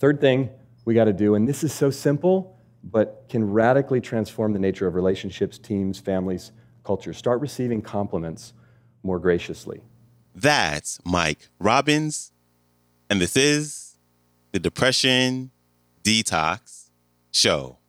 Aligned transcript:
Third 0.00 0.20
thing 0.20 0.48
we 0.86 0.94
got 0.94 1.04
to 1.04 1.12
do, 1.12 1.34
and 1.34 1.46
this 1.46 1.62
is 1.62 1.74
so 1.74 1.90
simple, 1.90 2.56
but 2.82 3.26
can 3.28 3.44
radically 3.44 4.00
transform 4.00 4.54
the 4.54 4.58
nature 4.58 4.86
of 4.86 4.94
relationships, 4.94 5.58
teams, 5.58 5.98
families, 5.98 6.52
cultures. 6.84 7.18
Start 7.18 7.40
receiving 7.42 7.82
compliments 7.82 8.54
more 9.02 9.18
graciously. 9.18 9.82
That's 10.34 10.98
Mike 11.04 11.50
Robbins, 11.58 12.32
and 13.10 13.20
this 13.20 13.36
is 13.36 13.98
the 14.52 14.58
Depression 14.58 15.50
Detox 16.02 16.88
Show. 17.30 17.79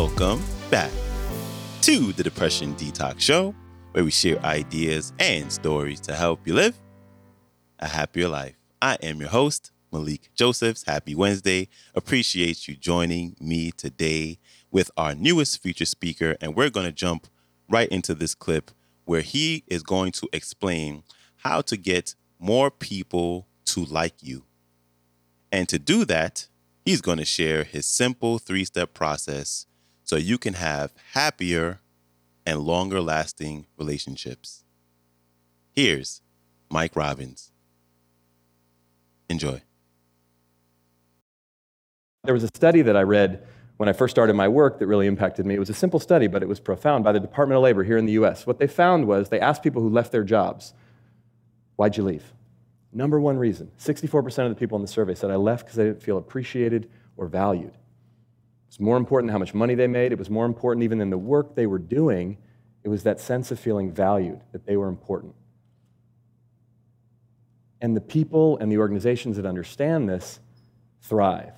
Welcome 0.00 0.42
back 0.70 0.90
to 1.82 2.10
the 2.14 2.22
Depression 2.22 2.74
Detox 2.74 3.20
Show, 3.20 3.54
where 3.92 4.02
we 4.02 4.10
share 4.10 4.42
ideas 4.46 5.12
and 5.18 5.52
stories 5.52 6.00
to 6.00 6.14
help 6.14 6.46
you 6.46 6.54
live 6.54 6.74
a 7.80 7.86
happier 7.86 8.26
life. 8.26 8.56
I 8.80 8.94
am 9.02 9.20
your 9.20 9.28
host, 9.28 9.72
Malik 9.92 10.30
Josephs. 10.34 10.84
Happy 10.86 11.14
Wednesday. 11.14 11.68
Appreciate 11.94 12.66
you 12.66 12.76
joining 12.76 13.36
me 13.38 13.72
today 13.72 14.38
with 14.70 14.90
our 14.96 15.14
newest 15.14 15.62
feature 15.62 15.84
speaker, 15.84 16.34
and 16.40 16.56
we're 16.56 16.70
going 16.70 16.86
to 16.86 16.92
jump 16.92 17.26
right 17.68 17.90
into 17.90 18.14
this 18.14 18.34
clip 18.34 18.70
where 19.04 19.20
he 19.20 19.64
is 19.66 19.82
going 19.82 20.12
to 20.12 20.30
explain 20.32 21.02
how 21.36 21.60
to 21.60 21.76
get 21.76 22.14
more 22.38 22.70
people 22.70 23.48
to 23.66 23.84
like 23.84 24.14
you. 24.22 24.44
And 25.52 25.68
to 25.68 25.78
do 25.78 26.06
that, 26.06 26.48
he's 26.86 27.02
going 27.02 27.18
to 27.18 27.26
share 27.26 27.64
his 27.64 27.84
simple 27.84 28.38
three 28.38 28.64
step 28.64 28.94
process 28.94 29.66
so 30.10 30.16
you 30.16 30.38
can 30.38 30.54
have 30.54 30.92
happier 31.12 31.78
and 32.44 32.58
longer 32.58 33.00
lasting 33.00 33.66
relationships. 33.78 34.64
Here's 35.70 36.20
Mike 36.68 36.96
Robbins. 36.96 37.52
Enjoy. 39.28 39.62
There 42.24 42.34
was 42.34 42.42
a 42.42 42.48
study 42.48 42.82
that 42.82 42.96
I 42.96 43.02
read 43.02 43.46
when 43.76 43.88
I 43.88 43.92
first 43.92 44.10
started 44.10 44.34
my 44.34 44.48
work 44.48 44.80
that 44.80 44.88
really 44.88 45.06
impacted 45.06 45.46
me. 45.46 45.54
It 45.54 45.60
was 45.60 45.70
a 45.70 45.74
simple 45.74 46.00
study, 46.00 46.26
but 46.26 46.42
it 46.42 46.48
was 46.48 46.58
profound 46.58 47.04
by 47.04 47.12
the 47.12 47.20
Department 47.20 47.58
of 47.58 47.62
Labor 47.62 47.84
here 47.84 47.96
in 47.96 48.04
the 48.04 48.14
US. 48.14 48.48
What 48.48 48.58
they 48.58 48.66
found 48.66 49.06
was 49.06 49.28
they 49.28 49.38
asked 49.38 49.62
people 49.62 49.80
who 49.80 49.90
left 49.90 50.10
their 50.10 50.24
jobs, 50.24 50.74
Why'd 51.76 51.96
you 51.96 52.02
leave? 52.02 52.32
Number 52.92 53.20
one 53.20 53.38
reason 53.38 53.70
64% 53.78 54.42
of 54.42 54.48
the 54.48 54.56
people 54.56 54.74
in 54.74 54.82
the 54.82 54.88
survey 54.88 55.14
said, 55.14 55.30
I 55.30 55.36
left 55.36 55.66
because 55.66 55.78
I 55.78 55.84
didn't 55.84 56.02
feel 56.02 56.18
appreciated 56.18 56.90
or 57.16 57.28
valued. 57.28 57.76
Was 58.70 58.78
more 58.78 58.96
important 58.96 59.32
how 59.32 59.38
much 59.38 59.52
money 59.52 59.74
they 59.74 59.88
made. 59.88 60.12
It 60.12 60.18
was 60.18 60.30
more 60.30 60.46
important 60.46 60.84
even 60.84 60.98
than 60.98 61.10
the 61.10 61.18
work 61.18 61.56
they 61.56 61.66
were 61.66 61.78
doing. 61.78 62.38
It 62.84 62.88
was 62.88 63.02
that 63.02 63.18
sense 63.20 63.50
of 63.50 63.58
feeling 63.58 63.90
valued, 63.90 64.40
that 64.52 64.64
they 64.64 64.76
were 64.76 64.88
important. 64.88 65.34
And 67.80 67.96
the 67.96 68.00
people 68.00 68.58
and 68.58 68.70
the 68.70 68.78
organizations 68.78 69.36
that 69.36 69.44
understand 69.44 70.08
this 70.08 70.38
thrive. 71.02 71.52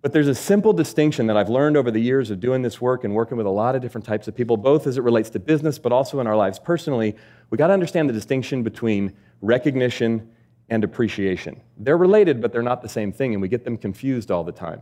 But 0.00 0.12
there's 0.12 0.28
a 0.28 0.34
simple 0.34 0.72
distinction 0.72 1.26
that 1.26 1.36
I've 1.36 1.50
learned 1.50 1.76
over 1.76 1.90
the 1.90 2.00
years 2.00 2.30
of 2.30 2.40
doing 2.40 2.62
this 2.62 2.80
work 2.80 3.04
and 3.04 3.14
working 3.14 3.36
with 3.36 3.46
a 3.46 3.50
lot 3.50 3.74
of 3.74 3.82
different 3.82 4.06
types 4.06 4.26
of 4.26 4.34
people, 4.34 4.56
both 4.56 4.86
as 4.86 4.96
it 4.96 5.02
relates 5.02 5.30
to 5.30 5.38
business, 5.38 5.78
but 5.78 5.92
also 5.92 6.20
in 6.20 6.26
our 6.26 6.36
lives 6.36 6.58
personally. 6.58 7.14
We 7.50 7.58
got 7.58 7.66
to 7.66 7.72
understand 7.74 8.08
the 8.08 8.14
distinction 8.14 8.62
between 8.62 9.14
recognition 9.42 10.30
and 10.70 10.82
appreciation. 10.82 11.60
They're 11.76 11.98
related, 11.98 12.40
but 12.40 12.52
they're 12.52 12.62
not 12.62 12.80
the 12.80 12.88
same 12.88 13.12
thing, 13.12 13.34
and 13.34 13.42
we 13.42 13.48
get 13.48 13.64
them 13.64 13.76
confused 13.76 14.30
all 14.30 14.44
the 14.44 14.52
time. 14.52 14.80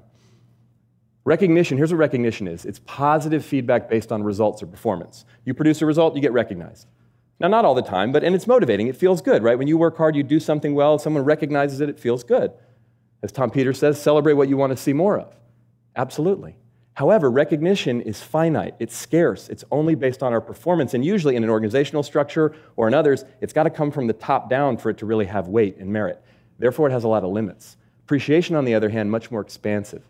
Recognition, 1.24 1.78
here's 1.78 1.92
what 1.92 1.98
recognition 1.98 2.48
is 2.48 2.64
it's 2.64 2.80
positive 2.80 3.44
feedback 3.44 3.88
based 3.88 4.10
on 4.10 4.22
results 4.22 4.62
or 4.62 4.66
performance. 4.66 5.24
You 5.44 5.54
produce 5.54 5.80
a 5.82 5.86
result, 5.86 6.16
you 6.16 6.20
get 6.20 6.32
recognized. 6.32 6.88
Now, 7.38 7.48
not 7.48 7.64
all 7.64 7.74
the 7.74 7.82
time, 7.82 8.12
but 8.12 8.24
and 8.24 8.34
it's 8.34 8.46
motivating. 8.46 8.88
It 8.88 8.96
feels 8.96 9.22
good, 9.22 9.42
right? 9.42 9.58
When 9.58 9.68
you 9.68 9.78
work 9.78 9.96
hard, 9.96 10.16
you 10.16 10.22
do 10.22 10.40
something 10.40 10.74
well, 10.74 10.98
someone 10.98 11.24
recognizes 11.24 11.80
it, 11.80 11.88
it 11.88 11.98
feels 11.98 12.24
good. 12.24 12.52
As 13.22 13.30
Tom 13.30 13.50
Peters 13.50 13.78
says, 13.78 14.00
celebrate 14.00 14.34
what 14.34 14.48
you 14.48 14.56
want 14.56 14.70
to 14.70 14.76
see 14.76 14.92
more 14.92 15.18
of. 15.18 15.34
Absolutely. 15.94 16.56
However, 16.94 17.30
recognition 17.30 18.00
is 18.02 18.20
finite, 18.20 18.74
it's 18.78 18.94
scarce, 18.94 19.48
it's 19.48 19.64
only 19.70 19.94
based 19.94 20.22
on 20.22 20.32
our 20.32 20.40
performance, 20.40 20.92
and 20.92 21.04
usually 21.04 21.36
in 21.36 21.44
an 21.44 21.50
organizational 21.50 22.02
structure 22.02 22.54
or 22.76 22.86
in 22.86 22.94
others, 22.94 23.24
it's 23.40 23.52
got 23.52 23.62
to 23.62 23.70
come 23.70 23.90
from 23.90 24.08
the 24.08 24.12
top 24.12 24.50
down 24.50 24.76
for 24.76 24.90
it 24.90 24.98
to 24.98 25.06
really 25.06 25.24
have 25.24 25.48
weight 25.48 25.78
and 25.78 25.90
merit. 25.90 26.22
Therefore, 26.58 26.88
it 26.88 26.92
has 26.92 27.04
a 27.04 27.08
lot 27.08 27.24
of 27.24 27.30
limits. 27.30 27.76
Appreciation, 28.04 28.56
on 28.56 28.66
the 28.66 28.74
other 28.74 28.90
hand, 28.90 29.10
much 29.10 29.30
more 29.30 29.40
expansive. 29.40 30.04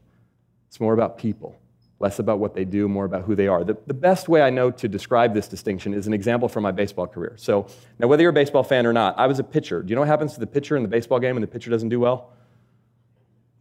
It's 0.73 0.81
more 0.81 0.95
about 0.95 1.19
people, 1.19 1.55
less 1.99 2.19
about 2.19 2.39
what 2.39 2.55
they 2.55 2.65
do, 2.65 2.89
more 2.89 3.05
about 3.05 3.25
who 3.25 3.35
they 3.35 3.47
are. 3.47 3.63
The, 3.63 3.77
the 3.87 3.93
best 3.93 4.27
way 4.27 4.41
I 4.41 4.49
know 4.49 4.71
to 4.71 4.89
describe 4.89 5.35
this 5.35 5.47
distinction 5.47 5.93
is 5.93 6.07
an 6.07 6.15
example 6.15 6.49
from 6.49 6.63
my 6.63 6.71
baseball 6.71 7.07
career. 7.07 7.35
So, 7.37 7.67
now 7.99 8.07
whether 8.07 8.23
you're 8.23 8.31
a 8.31 8.33
baseball 8.33 8.63
fan 8.63 8.87
or 8.87 8.93
not, 8.95 9.19
I 9.19 9.27
was 9.27 9.39
a 9.39 9.45
pitcher. 9.45 9.83
Do 9.83 9.91
you 9.91 9.97
know 9.97 10.01
what 10.01 10.09
happens 10.09 10.33
to 10.33 10.41
the 10.41 10.47
pitcher 10.47 10.75
in 10.79 10.83
the 10.83 10.89
baseball 10.89 11.19
game 11.19 11.35
when 11.35 11.43
the 11.43 11.47
pitcher 11.47 11.69
doesn't 11.69 11.91
do 11.91 12.01
well? 12.01 12.33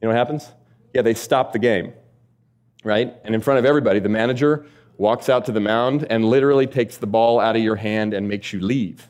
You 0.01 0.07
know 0.07 0.13
what 0.13 0.17
happens? 0.17 0.53
Yeah, 0.93 1.01
they 1.01 1.13
stop 1.13 1.51
the 1.51 1.59
game, 1.59 1.91
right? 2.85 3.13
And 3.25 3.35
in 3.35 3.41
front 3.41 3.59
of 3.59 3.65
everybody, 3.65 3.99
the 3.99 4.07
manager 4.07 4.65
walks 4.95 5.27
out 5.27 5.43
to 5.47 5.51
the 5.51 5.59
mound 5.59 6.07
and 6.09 6.23
literally 6.23 6.65
takes 6.65 6.95
the 6.95 7.07
ball 7.07 7.41
out 7.41 7.57
of 7.57 7.61
your 7.61 7.75
hand 7.75 8.13
and 8.13 8.29
makes 8.29 8.53
you 8.53 8.61
leave. 8.61 9.09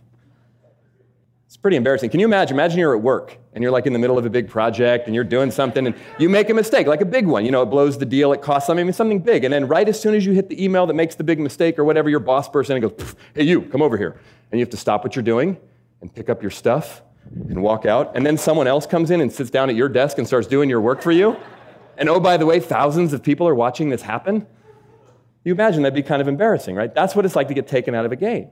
It's 1.52 1.58
pretty 1.58 1.76
embarrassing. 1.76 2.10
Can 2.12 2.22
you 2.22 2.26
imagine? 2.26 2.56
Imagine 2.56 2.80
you're 2.80 2.96
at 2.96 3.02
work 3.02 3.38
and 3.52 3.62
you're 3.62 3.74
like 3.74 3.86
in 3.86 3.92
the 3.92 4.00
middle 4.00 4.18
of 4.18 4.26
a 4.26 4.30
big 4.30 4.48
project 4.48 5.08
and 5.08 5.14
you're 5.14 5.26
doing 5.26 5.52
something 5.52 5.86
and 5.86 5.94
you 6.18 6.30
make 6.30 6.50
a 6.50 6.54
mistake, 6.54 6.88
like 6.88 7.02
a 7.02 7.06
big 7.06 7.28
one. 7.28 7.44
You 7.44 7.52
know, 7.52 7.62
it 7.62 7.66
blows 7.66 7.98
the 7.98 8.06
deal, 8.06 8.32
it 8.32 8.42
costs 8.42 8.68
something, 8.68 8.80
I 8.80 8.86
mean, 8.86 8.94
something 8.94 9.20
big. 9.20 9.44
And 9.44 9.54
then 9.54 9.68
right 9.68 9.90
as 9.90 10.00
soon 10.00 10.16
as 10.16 10.26
you 10.26 10.32
hit 10.32 10.48
the 10.48 10.64
email 10.64 10.86
that 10.86 10.94
makes 10.94 11.16
the 11.16 11.26
big 11.26 11.42
mistake 11.42 11.78
or 11.78 11.84
whatever, 11.84 12.10
your 12.10 12.22
boss 12.22 12.48
person 12.48 12.78
and 12.78 12.90
goes, 12.90 13.16
hey, 13.36 13.44
you, 13.44 13.64
come 13.64 13.82
over 13.82 13.98
here. 13.98 14.18
And 14.50 14.60
you 14.60 14.66
have 14.66 14.70
to 14.70 14.78
stop 14.78 15.04
what 15.04 15.18
you're 15.18 15.24
doing 15.24 15.58
and 16.00 16.16
pick 16.16 16.30
up 16.30 16.42
your 16.42 16.52
stuff 16.52 17.02
and 17.50 17.62
walk 17.62 17.86
out. 17.86 18.16
And 18.16 18.26
then 18.26 18.38
someone 18.38 18.68
else 18.68 18.86
comes 18.86 19.12
in 19.12 19.20
and 19.20 19.30
sits 19.30 19.50
down 19.50 19.70
at 19.70 19.76
your 19.76 19.90
desk 19.90 20.20
and 20.20 20.26
starts 20.26 20.48
doing 20.48 20.70
your 20.70 20.80
work 20.80 21.02
for 21.02 21.12
you. 21.12 21.36
And 21.98 22.08
oh, 22.08 22.22
by 22.22 22.38
the 22.38 22.46
way, 22.46 22.62
thousands 22.62 23.12
of 23.12 23.24
people 23.24 23.46
are 23.46 23.56
watching 23.56 23.90
this 23.90 24.04
happen. 24.04 24.48
You 25.44 25.52
imagine 25.52 25.82
that'd 25.82 25.94
be 25.94 26.02
kind 26.02 26.22
of 26.22 26.30
embarrassing, 26.30 26.78
right? 26.78 26.96
That's 26.96 27.14
what 27.14 27.26
it's 27.26 27.36
like 27.36 27.50
to 27.50 27.54
get 27.54 27.68
taken 27.68 27.94
out 27.94 28.06
of 28.06 28.14
a 28.14 28.16
game. 28.16 28.52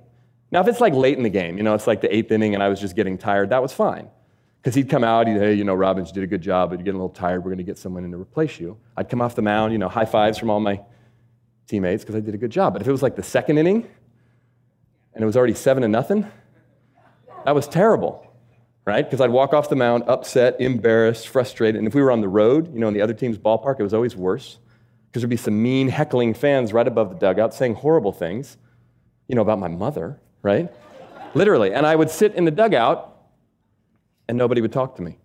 Now, 0.52 0.62
if 0.62 0.68
it's 0.68 0.82
like 0.82 0.94
late 0.94 1.18
in 1.18 1.24
the 1.24 1.30
game, 1.30 1.58
you 1.58 1.64
know, 1.64 1.76
it's 1.76 1.88
like 1.88 2.02
the 2.02 2.14
eighth 2.14 2.32
inning 2.32 2.54
and 2.54 2.64
I 2.64 2.70
was 2.70 2.80
just 2.80 2.96
getting 2.96 3.18
tired, 3.18 3.50
that 3.50 3.62
was 3.62 3.72
fine. 3.72 4.10
Because 4.62 4.76
he'd 4.76 4.90
come 4.90 5.04
out, 5.04 5.28
he'd, 5.28 5.38
hey, 5.38 5.54
you 5.54 5.64
know, 5.64 5.74
Robbins, 5.74 6.10
you 6.10 6.16
did 6.16 6.24
a 6.24 6.28
good 6.28 6.42
job, 6.42 6.70
but 6.70 6.80
you're 6.80 6.86
getting 6.86 7.00
a 7.00 7.04
little 7.04 7.16
tired. 7.16 7.44
We're 7.44 7.52
going 7.52 7.60
to 7.60 7.64
get 7.64 7.78
someone 7.78 8.04
in 8.04 8.12
to 8.12 8.18
replace 8.18 8.60
you. 8.60 8.78
I'd 8.98 9.10
come 9.10 9.22
off 9.22 9.36
the 9.36 9.42
mound, 9.42 9.72
you 9.72 9.78
know, 9.78 9.88
high 9.88 10.06
fives 10.06 10.38
from 10.38 10.50
all 10.50 10.60
my 10.60 10.82
teammates 11.68 12.04
because 12.04 12.16
I 12.16 12.20
did 12.20 12.34
a 12.34 12.38
good 12.38 12.52
job. 12.52 12.74
But 12.74 12.82
if 12.82 12.88
it 12.88 12.92
was 12.92 13.04
like 13.04 13.16
the 13.16 13.24
second 13.24 13.58
inning 13.58 13.88
and 15.14 15.24
it 15.24 15.26
was 15.26 15.38
already 15.38 15.54
seven 15.54 15.84
to 15.84 15.88
nothing, 15.88 16.30
that 17.46 17.56
was 17.56 17.68
terrible, 17.68 18.26
right? 18.86 19.06
Because 19.06 19.22
I'd 19.22 19.30
walk 19.30 19.54
off 19.54 19.70
the 19.70 19.78
mound 19.78 20.04
upset, 20.08 20.60
embarrassed, 20.60 21.30
frustrated. 21.30 21.78
And 21.78 21.88
if 21.88 21.94
we 21.94 22.02
were 22.02 22.12
on 22.12 22.20
the 22.20 22.28
road, 22.28 22.74
you 22.74 22.80
know, 22.80 22.88
in 22.90 22.94
the 22.94 23.02
other 23.02 23.14
team's 23.14 23.38
ballpark, 23.38 23.80
it 23.80 23.84
was 23.84 23.94
always 23.94 24.16
worse 24.16 24.58
because 25.08 25.22
there'd 25.22 25.30
be 25.30 25.38
some 25.38 25.62
mean, 25.62 25.88
heckling 25.88 26.34
fans 26.34 26.74
right 26.74 26.88
above 26.88 27.12
the 27.12 27.16
dugout 27.16 27.54
saying 27.54 27.76
horrible 27.76 28.12
things, 28.12 28.58
you 29.28 29.36
know, 29.36 29.42
about 29.42 29.60
my 29.60 29.70
mother 29.70 30.20
right? 30.42 30.72
Literally. 31.34 31.74
And 31.74 31.86
I 31.86 31.96
would 31.96 32.10
sit 32.10 32.36
in 32.36 32.46
the 32.46 32.52
dugout 32.52 33.18
and 34.28 34.38
nobody 34.38 34.62
would 34.62 34.72
talk 34.72 34.96
to 34.98 35.02
me. 35.02 35.18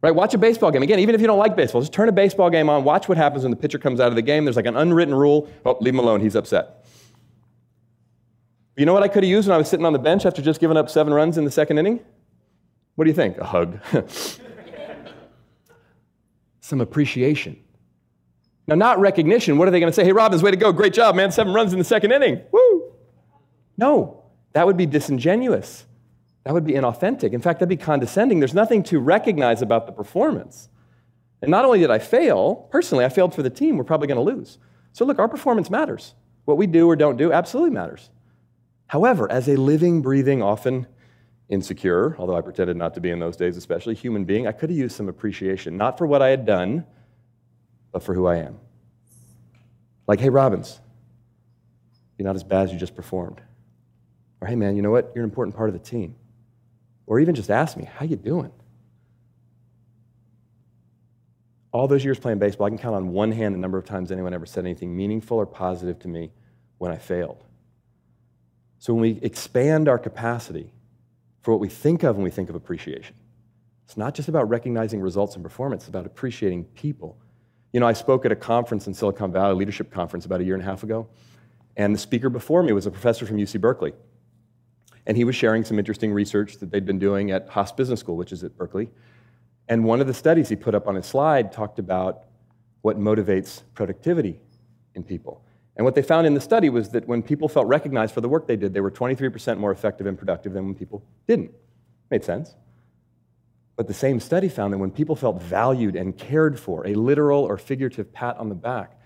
Right? 0.00 0.14
Watch 0.14 0.32
a 0.34 0.38
baseball 0.38 0.70
game. 0.70 0.82
Again, 0.82 1.00
even 1.00 1.14
if 1.14 1.20
you 1.20 1.26
don't 1.26 1.38
like 1.38 1.56
baseball, 1.56 1.80
just 1.80 1.92
turn 1.92 2.08
a 2.08 2.12
baseball 2.12 2.50
game 2.50 2.68
on, 2.70 2.84
watch 2.84 3.08
what 3.08 3.18
happens 3.18 3.42
when 3.42 3.50
the 3.50 3.56
pitcher 3.56 3.78
comes 3.78 3.98
out 3.98 4.08
of 4.08 4.14
the 4.14 4.22
game. 4.22 4.44
There's 4.44 4.56
like 4.56 4.66
an 4.66 4.76
unwritten 4.76 5.14
rule. 5.14 5.48
Oh, 5.64 5.76
leave 5.80 5.94
him 5.94 6.00
alone. 6.00 6.20
He's 6.20 6.36
upset. 6.36 6.86
You 8.76 8.86
know 8.86 8.92
what 8.92 9.02
I 9.02 9.08
could 9.08 9.24
have 9.24 9.30
used 9.30 9.48
when 9.48 9.56
I 9.56 9.58
was 9.58 9.68
sitting 9.68 9.84
on 9.84 9.92
the 9.92 9.98
bench 9.98 10.24
after 10.24 10.40
just 10.40 10.60
giving 10.60 10.76
up 10.76 10.88
seven 10.88 11.12
runs 11.12 11.36
in 11.36 11.44
the 11.44 11.50
second 11.50 11.78
inning? 11.78 11.98
What 12.94 13.04
do 13.04 13.10
you 13.10 13.14
think? 13.14 13.38
A 13.38 13.44
hug. 13.44 13.80
Some 16.60 16.80
appreciation. 16.80 17.58
Now, 18.68 18.76
not 18.76 19.00
recognition. 19.00 19.58
What 19.58 19.66
are 19.66 19.70
they 19.72 19.80
going 19.80 19.90
to 19.90 19.94
say? 19.94 20.04
Hey, 20.04 20.12
Robbins, 20.12 20.42
way 20.42 20.52
to 20.52 20.56
go. 20.56 20.70
Great 20.72 20.92
job, 20.92 21.16
man. 21.16 21.32
Seven 21.32 21.54
runs 21.54 21.72
in 21.72 21.78
the 21.78 21.84
second 21.84 22.12
inning. 22.12 22.40
Woo! 22.52 22.77
No, 23.78 24.24
that 24.52 24.66
would 24.66 24.76
be 24.76 24.86
disingenuous. 24.86 25.86
That 26.44 26.52
would 26.52 26.64
be 26.64 26.72
inauthentic. 26.72 27.32
In 27.32 27.40
fact, 27.40 27.60
that'd 27.60 27.68
be 27.68 27.82
condescending. 27.82 28.40
There's 28.40 28.54
nothing 28.54 28.82
to 28.84 28.98
recognize 28.98 29.62
about 29.62 29.86
the 29.86 29.92
performance. 29.92 30.68
And 31.40 31.50
not 31.50 31.64
only 31.64 31.78
did 31.78 31.90
I 31.90 31.98
fail, 31.98 32.68
personally, 32.70 33.04
I 33.04 33.08
failed 33.08 33.34
for 33.34 33.42
the 33.42 33.50
team. 33.50 33.76
We're 33.76 33.84
probably 33.84 34.08
going 34.08 34.16
to 34.16 34.34
lose. 34.34 34.58
So, 34.92 35.04
look, 35.04 35.18
our 35.18 35.28
performance 35.28 35.70
matters. 35.70 36.14
What 36.44 36.56
we 36.56 36.66
do 36.66 36.88
or 36.88 36.96
don't 36.96 37.16
do 37.16 37.32
absolutely 37.32 37.70
matters. 37.70 38.10
However, 38.86 39.30
as 39.30 39.48
a 39.48 39.56
living, 39.56 40.02
breathing, 40.02 40.42
often 40.42 40.86
insecure, 41.48 42.16
although 42.18 42.36
I 42.36 42.40
pretended 42.40 42.76
not 42.76 42.94
to 42.94 43.00
be 43.00 43.10
in 43.10 43.20
those 43.20 43.36
days, 43.36 43.56
especially 43.56 43.94
human 43.94 44.24
being, 44.24 44.46
I 44.46 44.52
could 44.52 44.70
have 44.70 44.78
used 44.78 44.96
some 44.96 45.08
appreciation, 45.08 45.76
not 45.76 45.98
for 45.98 46.06
what 46.06 46.22
I 46.22 46.28
had 46.28 46.46
done, 46.46 46.86
but 47.92 48.02
for 48.02 48.14
who 48.14 48.26
I 48.26 48.36
am. 48.36 48.58
Like, 50.06 50.20
hey, 50.20 50.30
Robbins, 50.30 50.80
you're 52.16 52.26
not 52.26 52.36
as 52.36 52.44
bad 52.44 52.64
as 52.64 52.72
you 52.72 52.78
just 52.78 52.96
performed. 52.96 53.42
Or, 54.40 54.48
hey, 54.48 54.56
man, 54.56 54.76
you 54.76 54.82
know 54.82 54.90
what? 54.90 55.12
You're 55.14 55.24
an 55.24 55.30
important 55.30 55.56
part 55.56 55.68
of 55.68 55.72
the 55.72 55.80
team. 55.80 56.14
Or 57.06 57.18
even 57.20 57.34
just 57.34 57.50
ask 57.50 57.76
me, 57.76 57.84
how 57.84 58.04
you 58.04 58.16
doing? 58.16 58.52
All 61.72 61.88
those 61.88 62.04
years 62.04 62.18
playing 62.18 62.38
baseball, 62.38 62.66
I 62.66 62.70
can 62.70 62.78
count 62.78 62.94
on 62.94 63.08
one 63.08 63.32
hand 63.32 63.54
the 63.54 63.58
number 63.58 63.78
of 63.78 63.84
times 63.84 64.10
anyone 64.12 64.34
ever 64.34 64.46
said 64.46 64.64
anything 64.64 64.96
meaningful 64.96 65.38
or 65.38 65.46
positive 65.46 65.98
to 66.00 66.08
me 66.08 66.30
when 66.78 66.92
I 66.92 66.96
failed. 66.96 67.44
So 68.78 68.94
when 68.94 69.02
we 69.02 69.20
expand 69.22 69.88
our 69.88 69.98
capacity 69.98 70.72
for 71.42 71.52
what 71.52 71.60
we 71.60 71.68
think 71.68 72.04
of 72.04 72.16
when 72.16 72.24
we 72.24 72.30
think 72.30 72.48
of 72.48 72.54
appreciation, 72.54 73.14
it's 73.84 73.96
not 73.96 74.14
just 74.14 74.28
about 74.28 74.48
recognizing 74.48 75.00
results 75.00 75.34
and 75.34 75.42
performance, 75.42 75.82
it's 75.82 75.88
about 75.88 76.06
appreciating 76.06 76.64
people. 76.64 77.18
You 77.72 77.80
know, 77.80 77.86
I 77.86 77.92
spoke 77.92 78.24
at 78.24 78.32
a 78.32 78.36
conference 78.36 78.86
in 78.86 78.94
Silicon 78.94 79.32
Valley, 79.32 79.54
leadership 79.54 79.90
conference 79.90 80.26
about 80.26 80.40
a 80.40 80.44
year 80.44 80.54
and 80.54 80.62
a 80.62 80.66
half 80.66 80.82
ago, 80.82 81.08
and 81.76 81.94
the 81.94 81.98
speaker 81.98 82.28
before 82.28 82.62
me 82.62 82.72
was 82.72 82.86
a 82.86 82.90
professor 82.90 83.26
from 83.26 83.36
UC 83.36 83.60
Berkeley. 83.60 83.92
And 85.08 85.16
he 85.16 85.24
was 85.24 85.34
sharing 85.34 85.64
some 85.64 85.78
interesting 85.78 86.12
research 86.12 86.58
that 86.58 86.70
they'd 86.70 86.84
been 86.84 86.98
doing 86.98 87.30
at 87.30 87.48
Haas 87.48 87.72
Business 87.72 87.98
School, 87.98 88.16
which 88.16 88.30
is 88.30 88.44
at 88.44 88.56
Berkeley. 88.56 88.90
And 89.66 89.84
one 89.84 90.00
of 90.00 90.06
the 90.06 90.14
studies 90.14 90.50
he 90.50 90.56
put 90.56 90.74
up 90.74 90.86
on 90.86 90.94
his 90.94 91.06
slide 91.06 91.50
talked 91.50 91.78
about 91.78 92.24
what 92.82 92.98
motivates 92.98 93.62
productivity 93.74 94.38
in 94.94 95.02
people. 95.02 95.42
And 95.76 95.84
what 95.84 95.94
they 95.94 96.02
found 96.02 96.26
in 96.26 96.34
the 96.34 96.40
study 96.40 96.68
was 96.68 96.90
that 96.90 97.08
when 97.08 97.22
people 97.22 97.48
felt 97.48 97.66
recognized 97.66 98.12
for 98.12 98.20
the 98.20 98.28
work 98.28 98.46
they 98.46 98.56
did, 98.56 98.74
they 98.74 98.80
were 98.80 98.90
23% 98.90 99.58
more 99.58 99.72
effective 99.72 100.06
and 100.06 100.18
productive 100.18 100.52
than 100.52 100.66
when 100.66 100.74
people 100.74 101.02
didn't. 101.26 101.52
Made 102.10 102.24
sense. 102.24 102.54
But 103.76 103.86
the 103.86 103.94
same 103.94 104.20
study 104.20 104.48
found 104.48 104.72
that 104.72 104.78
when 104.78 104.90
people 104.90 105.16
felt 105.16 105.40
valued 105.40 105.94
and 105.96 106.18
cared 106.18 106.58
for, 106.58 106.86
a 106.86 106.94
literal 106.94 107.44
or 107.44 107.56
figurative 107.56 108.12
pat 108.12 108.36
on 108.36 108.48
the 108.48 108.54
back, 108.54 108.98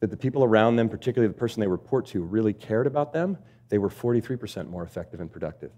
that 0.00 0.10
the 0.10 0.16
people 0.16 0.44
around 0.44 0.76
them, 0.76 0.88
particularly 0.88 1.32
the 1.32 1.38
person 1.38 1.60
they 1.60 1.68
report 1.68 2.06
to, 2.06 2.20
really 2.20 2.52
cared 2.52 2.86
about 2.86 3.12
them, 3.12 3.38
they 3.68 3.78
were 3.78 3.88
43% 3.88 4.68
more 4.68 4.84
effective 4.84 5.20
and 5.20 5.30
productive 5.30 5.72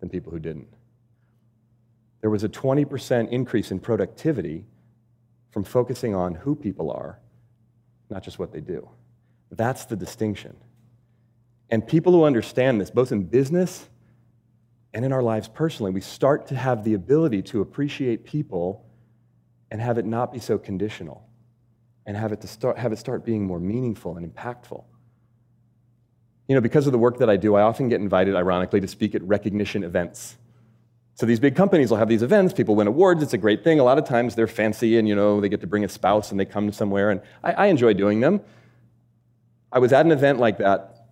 than 0.00 0.08
people 0.08 0.32
who 0.32 0.38
didn't. 0.38 0.68
There 2.20 2.30
was 2.30 2.44
a 2.44 2.48
20% 2.48 3.28
increase 3.28 3.70
in 3.70 3.78
productivity 3.78 4.64
from 5.50 5.64
focusing 5.64 6.14
on 6.14 6.34
who 6.34 6.54
people 6.54 6.90
are, 6.90 7.18
not 8.10 8.22
just 8.22 8.38
what 8.38 8.52
they 8.52 8.60
do. 8.60 8.88
That's 9.50 9.84
the 9.84 9.96
distinction. 9.96 10.56
And 11.70 11.86
people 11.86 12.12
who 12.12 12.24
understand 12.24 12.80
this, 12.80 12.90
both 12.90 13.12
in 13.12 13.24
business 13.24 13.88
and 14.94 15.04
in 15.04 15.12
our 15.12 15.22
lives 15.22 15.48
personally, 15.48 15.92
we 15.92 16.00
start 16.00 16.46
to 16.48 16.56
have 16.56 16.84
the 16.84 16.94
ability 16.94 17.42
to 17.42 17.60
appreciate 17.60 18.24
people 18.24 18.84
and 19.70 19.80
have 19.80 19.98
it 19.98 20.06
not 20.06 20.32
be 20.32 20.38
so 20.38 20.58
conditional 20.58 21.28
and 22.06 22.16
have 22.16 22.32
it, 22.32 22.40
to 22.40 22.46
start, 22.46 22.78
have 22.78 22.92
it 22.92 22.98
start 22.98 23.24
being 23.24 23.44
more 23.44 23.58
meaningful 23.58 24.16
and 24.16 24.32
impactful. 24.32 24.84
You 26.48 26.54
know, 26.54 26.60
because 26.60 26.86
of 26.86 26.92
the 26.92 26.98
work 26.98 27.18
that 27.18 27.28
I 27.28 27.36
do, 27.36 27.56
I 27.56 27.62
often 27.62 27.88
get 27.88 28.00
invited, 28.00 28.36
ironically, 28.36 28.80
to 28.80 28.88
speak 28.88 29.14
at 29.14 29.22
recognition 29.22 29.82
events. 29.82 30.36
So 31.14 31.24
these 31.24 31.40
big 31.40 31.56
companies 31.56 31.90
will 31.90 31.96
have 31.96 32.08
these 32.08 32.22
events, 32.22 32.52
people 32.52 32.76
win 32.76 32.86
awards, 32.86 33.22
it's 33.22 33.32
a 33.32 33.38
great 33.38 33.64
thing. 33.64 33.80
A 33.80 33.84
lot 33.84 33.96
of 33.96 34.04
times 34.04 34.34
they're 34.34 34.46
fancy 34.46 34.98
and, 34.98 35.08
you 35.08 35.14
know, 35.14 35.40
they 35.40 35.48
get 35.48 35.62
to 35.62 35.66
bring 35.66 35.82
a 35.82 35.88
spouse 35.88 36.30
and 36.30 36.38
they 36.38 36.44
come 36.44 36.70
somewhere, 36.72 37.10
and 37.10 37.22
I, 37.42 37.52
I 37.52 37.66
enjoy 37.66 37.94
doing 37.94 38.20
them. 38.20 38.42
I 39.72 39.78
was 39.78 39.92
at 39.92 40.04
an 40.04 40.12
event 40.12 40.38
like 40.38 40.58
that 40.58 41.08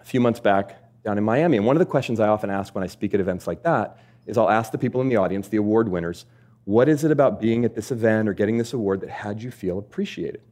a 0.00 0.04
few 0.04 0.20
months 0.20 0.40
back 0.40 0.76
down 1.04 1.16
in 1.16 1.24
Miami, 1.24 1.56
and 1.56 1.64
one 1.64 1.76
of 1.76 1.80
the 1.80 1.86
questions 1.86 2.18
I 2.18 2.26
often 2.26 2.50
ask 2.50 2.74
when 2.74 2.82
I 2.82 2.88
speak 2.88 3.14
at 3.14 3.20
events 3.20 3.46
like 3.46 3.62
that 3.62 3.98
is 4.26 4.36
I'll 4.36 4.50
ask 4.50 4.72
the 4.72 4.78
people 4.78 5.00
in 5.00 5.08
the 5.08 5.16
audience, 5.16 5.46
the 5.46 5.58
award 5.58 5.88
winners, 5.88 6.26
what 6.64 6.88
is 6.88 7.04
it 7.04 7.12
about 7.12 7.40
being 7.40 7.64
at 7.64 7.76
this 7.76 7.92
event 7.92 8.28
or 8.28 8.34
getting 8.34 8.58
this 8.58 8.72
award 8.72 9.00
that 9.02 9.10
had 9.10 9.40
you 9.40 9.52
feel 9.52 9.78
appreciated? 9.78 10.42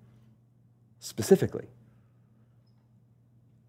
Specifically. 1.00 1.66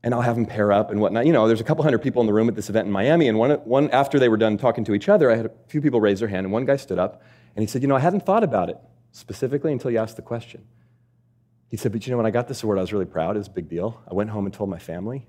And 0.06 0.14
I'll 0.14 0.22
have 0.22 0.36
them 0.36 0.46
pair 0.46 0.72
up 0.72 0.92
and 0.92 1.02
whatnot. 1.02 1.26
You 1.26 1.34
know, 1.34 1.48
there's 1.48 1.60
a 1.60 1.66
couple 1.66 1.84
hundred 1.84 2.02
people 2.04 2.22
in 2.22 2.28
the 2.28 2.34
room 2.34 2.48
at 2.48 2.56
this 2.56 2.70
event 2.70 2.86
in 2.86 2.94
Miami, 2.94 3.28
and 3.28 3.38
one, 3.38 3.52
one 3.66 3.90
after 3.90 4.20
they 4.20 4.30
were 4.30 4.38
done 4.38 4.58
talking 4.58 4.86
to 4.86 4.94
each 4.94 5.10
other, 5.10 5.30
I 5.30 5.36
had 5.36 5.48
a 5.48 5.52
few 5.68 5.82
people 5.82 6.00
raise 6.00 6.20
their 6.20 6.30
hand, 6.30 6.46
and 6.46 6.54
one 6.54 6.64
guy 6.64 6.78
stood 6.78 7.00
up 7.00 7.22
and 7.56 7.64
he 7.64 7.68
said, 7.68 7.82
You 7.82 7.88
know, 7.88 7.96
I 7.96 8.00
hadn't 8.00 8.26
thought 8.26 8.44
about 8.44 8.70
it 8.70 8.78
specifically 9.12 9.72
until 9.72 9.92
you 9.92 9.98
asked 9.98 10.18
the 10.18 10.22
question. 10.22 10.66
He 11.70 11.78
said, 11.78 11.92
But 11.92 12.06
you 12.06 12.12
know, 12.12 12.18
when 12.18 12.26
I 12.26 12.32
got 12.32 12.48
this 12.48 12.64
award, 12.64 12.78
I 12.78 12.82
was 12.82 12.94
really 12.94 13.06
proud. 13.06 13.36
It 13.36 13.40
was 13.40 13.48
a 13.48 13.52
big 13.52 13.70
deal. 13.70 14.02
I 14.10 14.14
went 14.14 14.30
home 14.30 14.46
and 14.46 14.54
told 14.54 14.70
my 14.70 14.80
family. 14.80 15.26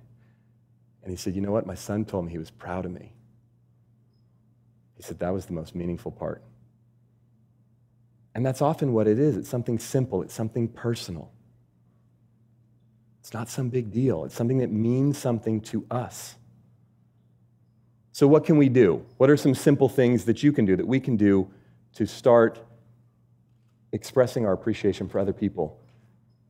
And 1.02 1.10
he 1.10 1.16
said, 1.16 1.34
You 1.34 1.40
know 1.40 1.52
what? 1.52 1.66
My 1.66 1.74
son 1.74 2.04
told 2.04 2.26
me 2.26 2.32
he 2.32 2.38
was 2.38 2.50
proud 2.50 2.84
of 2.84 2.90
me. 2.90 3.12
He 4.96 5.02
said, 5.02 5.20
That 5.20 5.32
was 5.32 5.46
the 5.46 5.52
most 5.52 5.74
meaningful 5.74 6.10
part. 6.10 6.42
And 8.34 8.44
that's 8.44 8.60
often 8.60 8.92
what 8.92 9.06
it 9.06 9.18
is 9.18 9.36
it's 9.36 9.48
something 9.48 9.78
simple, 9.78 10.22
it's 10.22 10.34
something 10.34 10.68
personal. 10.68 11.30
It's 13.26 13.34
not 13.34 13.48
some 13.48 13.70
big 13.70 13.90
deal, 13.90 14.24
it's 14.24 14.36
something 14.36 14.58
that 14.58 14.70
means 14.70 15.18
something 15.18 15.60
to 15.62 15.84
us. 15.90 16.36
So, 18.12 18.28
what 18.28 18.44
can 18.44 18.56
we 18.56 18.68
do? 18.68 19.04
What 19.16 19.30
are 19.30 19.36
some 19.36 19.52
simple 19.52 19.88
things 19.88 20.26
that 20.26 20.44
you 20.44 20.52
can 20.52 20.64
do, 20.64 20.76
that 20.76 20.86
we 20.86 21.00
can 21.00 21.16
do 21.16 21.50
to 21.94 22.06
start 22.06 22.60
expressing 23.90 24.46
our 24.46 24.52
appreciation 24.52 25.08
for 25.08 25.18
other 25.18 25.32
people 25.32 25.76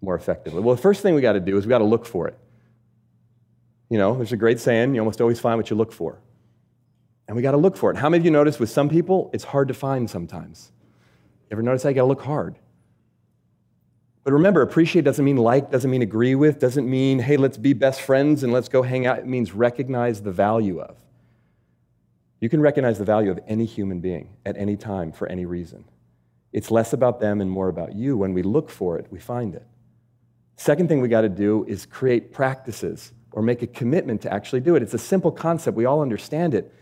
more 0.02 0.14
effectively? 0.14 0.60
Well, 0.60 0.76
the 0.76 0.82
first 0.82 1.00
thing 1.00 1.14
we 1.14 1.22
got 1.22 1.32
to 1.32 1.40
do 1.40 1.56
is 1.56 1.64
we 1.64 1.70
got 1.70 1.78
to 1.78 1.84
look 1.84 2.04
for 2.04 2.28
it. 2.28 2.36
You 3.88 3.96
know, 3.96 4.14
there's 4.14 4.32
a 4.32 4.36
great 4.36 4.60
saying, 4.60 4.94
you 4.94 5.00
almost 5.00 5.22
always 5.22 5.40
find 5.40 5.56
what 5.56 5.70
you 5.70 5.76
look 5.76 5.92
for. 5.92 6.20
And 7.26 7.34
we 7.38 7.42
got 7.42 7.52
to 7.52 7.56
look 7.56 7.78
for 7.78 7.90
it. 7.90 7.96
How 7.96 8.10
many 8.10 8.20
of 8.20 8.26
you 8.26 8.30
notice 8.30 8.58
with 8.58 8.68
some 8.68 8.90
people, 8.90 9.30
it's 9.32 9.44
hard 9.44 9.68
to 9.68 9.74
find 9.74 10.10
sometimes? 10.10 10.72
You 11.48 11.54
ever 11.54 11.62
notice? 11.62 11.84
You 11.84 11.92
got 11.92 12.02
to 12.02 12.06
look 12.06 12.20
hard. 12.20 12.56
But 14.26 14.32
remember, 14.32 14.60
appreciate 14.60 15.04
doesn't 15.04 15.24
mean 15.24 15.36
like, 15.36 15.70
doesn't 15.70 15.88
mean 15.88 16.02
agree 16.02 16.34
with, 16.34 16.58
doesn't 16.58 16.90
mean, 16.90 17.20
hey, 17.20 17.36
let's 17.36 17.56
be 17.56 17.74
best 17.74 18.00
friends 18.00 18.42
and 18.42 18.52
let's 18.52 18.68
go 18.68 18.82
hang 18.82 19.06
out. 19.06 19.20
It 19.20 19.26
means 19.28 19.52
recognize 19.52 20.20
the 20.20 20.32
value 20.32 20.80
of. 20.80 20.96
You 22.40 22.48
can 22.48 22.60
recognize 22.60 22.98
the 22.98 23.04
value 23.04 23.30
of 23.30 23.38
any 23.46 23.64
human 23.64 24.00
being 24.00 24.30
at 24.44 24.56
any 24.56 24.76
time 24.76 25.12
for 25.12 25.28
any 25.28 25.46
reason. 25.46 25.84
It's 26.52 26.72
less 26.72 26.92
about 26.92 27.20
them 27.20 27.40
and 27.40 27.48
more 27.48 27.68
about 27.68 27.94
you. 27.94 28.16
When 28.16 28.34
we 28.34 28.42
look 28.42 28.68
for 28.68 28.98
it, 28.98 29.06
we 29.12 29.20
find 29.20 29.54
it. 29.54 29.64
Second 30.56 30.88
thing 30.88 31.00
we 31.00 31.06
got 31.06 31.20
to 31.20 31.28
do 31.28 31.64
is 31.68 31.86
create 31.86 32.32
practices 32.32 33.12
or 33.30 33.42
make 33.42 33.62
a 33.62 33.68
commitment 33.68 34.22
to 34.22 34.34
actually 34.34 34.58
do 34.58 34.74
it. 34.74 34.82
It's 34.82 34.94
a 34.94 34.98
simple 34.98 35.30
concept, 35.30 35.76
we 35.76 35.84
all 35.84 36.02
understand 36.02 36.52
it, 36.52 36.74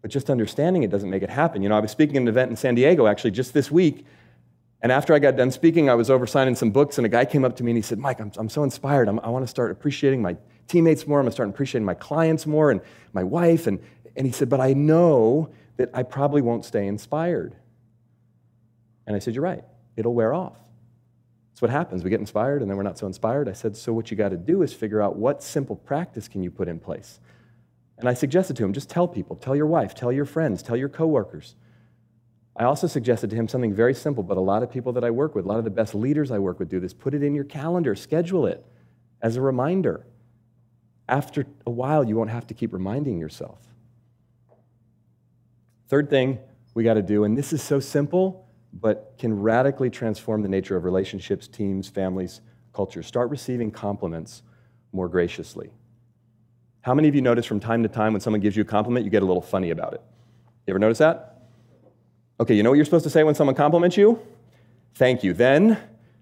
but 0.00 0.10
just 0.10 0.30
understanding 0.30 0.84
it 0.84 0.90
doesn't 0.90 1.10
make 1.10 1.22
it 1.22 1.28
happen. 1.28 1.62
You 1.62 1.68
know, 1.68 1.76
I 1.76 1.80
was 1.80 1.90
speaking 1.90 2.16
at 2.16 2.22
an 2.22 2.28
event 2.28 2.50
in 2.50 2.56
San 2.56 2.74
Diego 2.74 3.06
actually 3.06 3.32
just 3.32 3.52
this 3.52 3.70
week, 3.70 4.06
and 4.82 4.92
after 4.92 5.14
I 5.14 5.18
got 5.18 5.36
done 5.36 5.50
speaking, 5.50 5.88
I 5.88 5.94
was 5.94 6.10
over 6.10 6.26
signing 6.26 6.54
some 6.54 6.70
books, 6.70 6.98
and 6.98 7.06
a 7.06 7.08
guy 7.08 7.24
came 7.24 7.44
up 7.44 7.56
to 7.56 7.64
me 7.64 7.72
and 7.72 7.78
he 7.78 7.82
said, 7.82 7.98
Mike, 7.98 8.20
I'm, 8.20 8.30
I'm 8.36 8.48
so 8.48 8.62
inspired. 8.62 9.08
I'm, 9.08 9.18
i 9.20 9.28
want 9.28 9.42
to 9.42 9.48
start 9.48 9.70
appreciating 9.70 10.20
my 10.20 10.36
teammates 10.68 11.06
more. 11.06 11.18
I'm 11.18 11.24
going 11.24 11.30
to 11.30 11.34
start 11.34 11.48
appreciating 11.48 11.86
my 11.86 11.94
clients 11.94 12.46
more 12.46 12.70
and 12.70 12.80
my 13.12 13.24
wife. 13.24 13.66
And, 13.66 13.80
and 14.16 14.26
he 14.26 14.32
said, 14.32 14.48
But 14.48 14.60
I 14.60 14.74
know 14.74 15.50
that 15.76 15.90
I 15.94 16.02
probably 16.02 16.42
won't 16.42 16.64
stay 16.64 16.86
inspired. 16.86 17.56
And 19.06 19.16
I 19.16 19.18
said, 19.18 19.34
You're 19.34 19.44
right. 19.44 19.64
It'll 19.96 20.14
wear 20.14 20.34
off. 20.34 20.56
That's 21.52 21.62
what 21.62 21.70
happens. 21.70 22.04
We 22.04 22.10
get 22.10 22.20
inspired 22.20 22.60
and 22.60 22.70
then 22.70 22.76
we're 22.76 22.82
not 22.82 22.98
so 22.98 23.06
inspired. 23.06 23.48
I 23.48 23.54
said, 23.54 23.76
So 23.76 23.94
what 23.94 24.10
you 24.10 24.16
got 24.16 24.28
to 24.28 24.36
do 24.36 24.62
is 24.62 24.74
figure 24.74 25.00
out 25.00 25.16
what 25.16 25.42
simple 25.42 25.76
practice 25.76 26.28
can 26.28 26.42
you 26.42 26.50
put 26.50 26.68
in 26.68 26.78
place. 26.78 27.18
And 27.98 28.08
I 28.08 28.14
suggested 28.14 28.56
to 28.58 28.64
him, 28.64 28.74
just 28.74 28.90
tell 28.90 29.08
people, 29.08 29.36
tell 29.36 29.56
your 29.56 29.66
wife, 29.66 29.94
tell 29.94 30.12
your 30.12 30.26
friends, 30.26 30.62
tell 30.62 30.76
your 30.76 30.90
coworkers. 30.90 31.54
I 32.58 32.64
also 32.64 32.86
suggested 32.86 33.30
to 33.30 33.36
him 33.36 33.48
something 33.48 33.74
very 33.74 33.92
simple, 33.92 34.22
but 34.22 34.38
a 34.38 34.40
lot 34.40 34.62
of 34.62 34.70
people 34.70 34.92
that 34.94 35.04
I 35.04 35.10
work 35.10 35.34
with, 35.34 35.44
a 35.44 35.48
lot 35.48 35.58
of 35.58 35.64
the 35.64 35.70
best 35.70 35.94
leaders 35.94 36.30
I 36.30 36.38
work 36.38 36.58
with 36.58 36.70
do 36.70 36.80
this. 36.80 36.94
Put 36.94 37.12
it 37.12 37.22
in 37.22 37.34
your 37.34 37.44
calendar, 37.44 37.94
schedule 37.94 38.46
it 38.46 38.64
as 39.20 39.36
a 39.36 39.42
reminder. 39.42 40.06
After 41.08 41.46
a 41.66 41.70
while, 41.70 42.02
you 42.02 42.16
won't 42.16 42.30
have 42.30 42.46
to 42.46 42.54
keep 42.54 42.72
reminding 42.72 43.18
yourself. 43.18 43.58
Third 45.88 46.08
thing 46.08 46.38
we 46.74 46.82
got 46.82 46.94
to 46.94 47.02
do, 47.02 47.24
and 47.24 47.36
this 47.36 47.52
is 47.52 47.62
so 47.62 47.78
simple, 47.78 48.48
but 48.72 49.14
can 49.18 49.38
radically 49.38 49.90
transform 49.90 50.42
the 50.42 50.48
nature 50.48 50.76
of 50.76 50.84
relationships, 50.84 51.46
teams, 51.46 51.88
families, 51.88 52.40
cultures. 52.72 53.06
Start 53.06 53.30
receiving 53.30 53.70
compliments 53.70 54.42
more 54.92 55.08
graciously. 55.08 55.70
How 56.80 56.94
many 56.94 57.08
of 57.08 57.14
you 57.14 57.20
notice 57.20 57.44
from 57.44 57.60
time 57.60 57.82
to 57.82 57.88
time 57.88 58.12
when 58.12 58.20
someone 58.20 58.40
gives 58.40 58.56
you 58.56 58.62
a 58.62 58.66
compliment, 58.66 59.04
you 59.04 59.10
get 59.10 59.22
a 59.22 59.26
little 59.26 59.42
funny 59.42 59.70
about 59.70 59.92
it? 59.92 60.00
You 60.66 60.72
ever 60.72 60.78
notice 60.78 60.98
that? 60.98 61.35
Okay, 62.38 62.54
you 62.54 62.62
know 62.62 62.70
what 62.70 62.76
you're 62.76 62.84
supposed 62.84 63.04
to 63.04 63.10
say 63.10 63.24
when 63.24 63.34
someone 63.34 63.56
compliments 63.56 63.96
you? 63.96 64.20
Thank 64.94 65.24
you. 65.24 65.32
Then, 65.32 65.78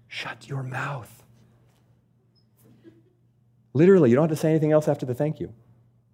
shut 0.07 0.47
your 0.47 0.63
mouth. 0.63 1.11
Literally, 3.73 4.09
you 4.09 4.15
don't 4.15 4.23
have 4.23 4.37
to 4.37 4.41
say 4.41 4.49
anything 4.49 4.71
else 4.71 4.87
after 4.87 5.05
the 5.05 5.13
thank 5.13 5.39
you. 5.39 5.53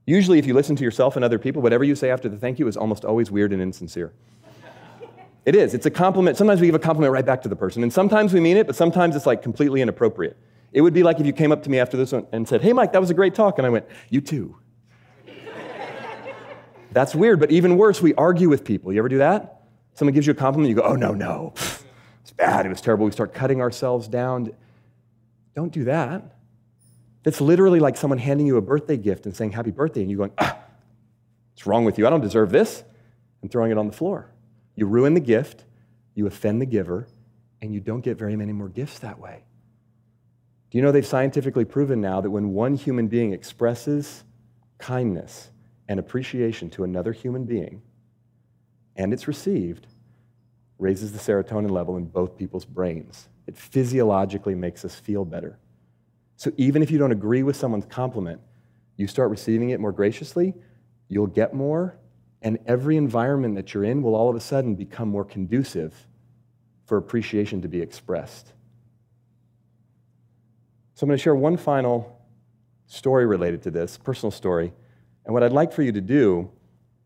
Usually, 0.05 0.39
if 0.39 0.47
you 0.47 0.55
listen 0.55 0.75
to 0.75 0.83
yourself 0.83 1.15
and 1.15 1.23
other 1.23 1.37
people, 1.37 1.61
whatever 1.61 1.83
you 1.83 1.95
say 1.95 2.09
after 2.09 2.27
the 2.27 2.37
thank 2.37 2.57
you 2.57 2.67
is 2.67 2.75
almost 2.75 3.05
always 3.05 3.29
weird 3.29 3.53
and 3.53 3.61
insincere. 3.61 4.13
It 5.45 5.55
is. 5.55 5.73
It's 5.73 5.85
a 5.85 5.91
compliment. 5.91 6.37
Sometimes 6.37 6.61
we 6.61 6.67
give 6.67 6.75
a 6.75 6.79
compliment 6.79 7.13
right 7.13 7.25
back 7.25 7.41
to 7.43 7.49
the 7.49 7.55
person. 7.55 7.81
And 7.83 7.91
sometimes 7.91 8.33
we 8.33 8.39
mean 8.39 8.57
it, 8.57 8.67
but 8.67 8.75
sometimes 8.75 9.15
it's 9.15 9.25
like 9.25 9.41
completely 9.41 9.81
inappropriate. 9.81 10.37
It 10.71 10.81
would 10.81 10.93
be 10.93 11.03
like 11.03 11.19
if 11.19 11.25
you 11.25 11.33
came 11.33 11.51
up 11.51 11.63
to 11.63 11.69
me 11.69 11.79
after 11.79 11.97
this 11.97 12.11
one 12.11 12.27
and 12.31 12.47
said, 12.47 12.61
Hey, 12.61 12.73
Mike, 12.73 12.93
that 12.93 13.01
was 13.01 13.09
a 13.09 13.13
great 13.13 13.33
talk. 13.33 13.57
And 13.57 13.65
I 13.65 13.69
went, 13.69 13.85
You 14.09 14.21
too. 14.21 14.57
That's 16.91 17.15
weird, 17.15 17.39
but 17.39 17.51
even 17.51 17.77
worse, 17.77 18.01
we 18.01 18.13
argue 18.15 18.49
with 18.49 18.63
people. 18.63 18.93
You 18.93 18.99
ever 18.99 19.09
do 19.09 19.17
that? 19.19 19.60
Someone 19.93 20.13
gives 20.13 20.27
you 20.27 20.31
a 20.31 20.35
compliment, 20.35 20.69
you 20.69 20.75
go, 20.75 20.83
Oh, 20.83 20.95
no, 20.95 21.13
no. 21.13 21.53
It's 22.21 22.31
bad. 22.31 22.65
It 22.65 22.69
was 22.69 22.81
terrible. 22.81 23.05
We 23.05 23.11
start 23.11 23.33
cutting 23.33 23.61
ourselves 23.61 24.07
down. 24.07 24.51
Don't 25.55 25.73
do 25.73 25.83
that. 25.85 26.37
That's 27.23 27.41
literally 27.41 27.79
like 27.79 27.97
someone 27.97 28.19
handing 28.19 28.47
you 28.47 28.57
a 28.57 28.61
birthday 28.61 28.97
gift 28.97 29.25
and 29.25 29.35
saying 29.35 29.51
happy 29.51 29.71
birthday, 29.71 30.01
and 30.01 30.09
you 30.09 30.17
going, 30.17 30.31
ah, 30.37 30.57
what's 31.51 31.67
wrong 31.67 31.85
with 31.85 31.97
you? 31.97 32.07
I 32.07 32.09
don't 32.09 32.21
deserve 32.21 32.51
this, 32.51 32.83
and 33.41 33.51
throwing 33.51 33.71
it 33.71 33.77
on 33.77 33.87
the 33.87 33.93
floor. 33.93 34.31
You 34.75 34.87
ruin 34.87 35.13
the 35.13 35.19
gift, 35.19 35.65
you 36.15 36.25
offend 36.25 36.61
the 36.61 36.65
giver, 36.65 37.07
and 37.61 37.73
you 37.73 37.79
don't 37.79 38.01
get 38.01 38.17
very 38.17 38.35
many 38.35 38.53
more 38.53 38.69
gifts 38.69 38.99
that 38.99 39.19
way. 39.19 39.43
Do 40.69 40.77
you 40.77 40.81
know 40.81 40.91
they've 40.91 41.05
scientifically 41.05 41.65
proven 41.65 42.01
now 42.01 42.21
that 42.21 42.29
when 42.29 42.53
one 42.53 42.75
human 42.75 43.07
being 43.07 43.33
expresses 43.33 44.23
kindness 44.77 45.49
and 45.87 45.99
appreciation 45.99 46.69
to 46.71 46.83
another 46.83 47.11
human 47.11 47.43
being, 47.43 47.81
and 49.01 49.13
it's 49.13 49.27
received, 49.27 49.87
raises 50.77 51.11
the 51.11 51.17
serotonin 51.17 51.71
level 51.71 51.97
in 51.97 52.05
both 52.05 52.37
people's 52.37 52.65
brains. 52.65 53.29
It 53.47 53.57
physiologically 53.57 54.53
makes 54.53 54.85
us 54.85 54.93
feel 54.93 55.25
better. 55.25 55.57
So 56.35 56.51
even 56.57 56.83
if 56.83 56.91
you 56.91 56.99
don't 56.99 57.11
agree 57.11 57.41
with 57.41 57.55
someone's 57.55 57.85
compliment, 57.85 58.41
you 58.97 59.07
start 59.07 59.31
receiving 59.31 59.71
it 59.71 59.79
more 59.79 59.91
graciously, 59.91 60.53
you'll 61.07 61.25
get 61.25 61.55
more, 61.55 61.97
and 62.43 62.59
every 62.67 62.95
environment 62.95 63.55
that 63.55 63.73
you're 63.73 63.85
in 63.85 64.03
will 64.03 64.13
all 64.13 64.29
of 64.29 64.35
a 64.35 64.39
sudden 64.39 64.75
become 64.75 65.09
more 65.09 65.25
conducive 65.25 66.07
for 66.85 66.97
appreciation 66.97 67.59
to 67.63 67.67
be 67.67 67.81
expressed. 67.81 68.53
So 70.93 71.05
I'm 71.05 71.07
going 71.07 71.17
to 71.17 71.23
share 71.23 71.33
one 71.33 71.57
final 71.57 72.21
story 72.85 73.25
related 73.25 73.63
to 73.63 73.71
this, 73.71 73.97
personal 73.97 74.29
story. 74.29 74.71
And 75.25 75.33
what 75.33 75.41
I'd 75.41 75.53
like 75.53 75.73
for 75.73 75.81
you 75.81 75.91
to 75.91 76.01
do 76.01 76.51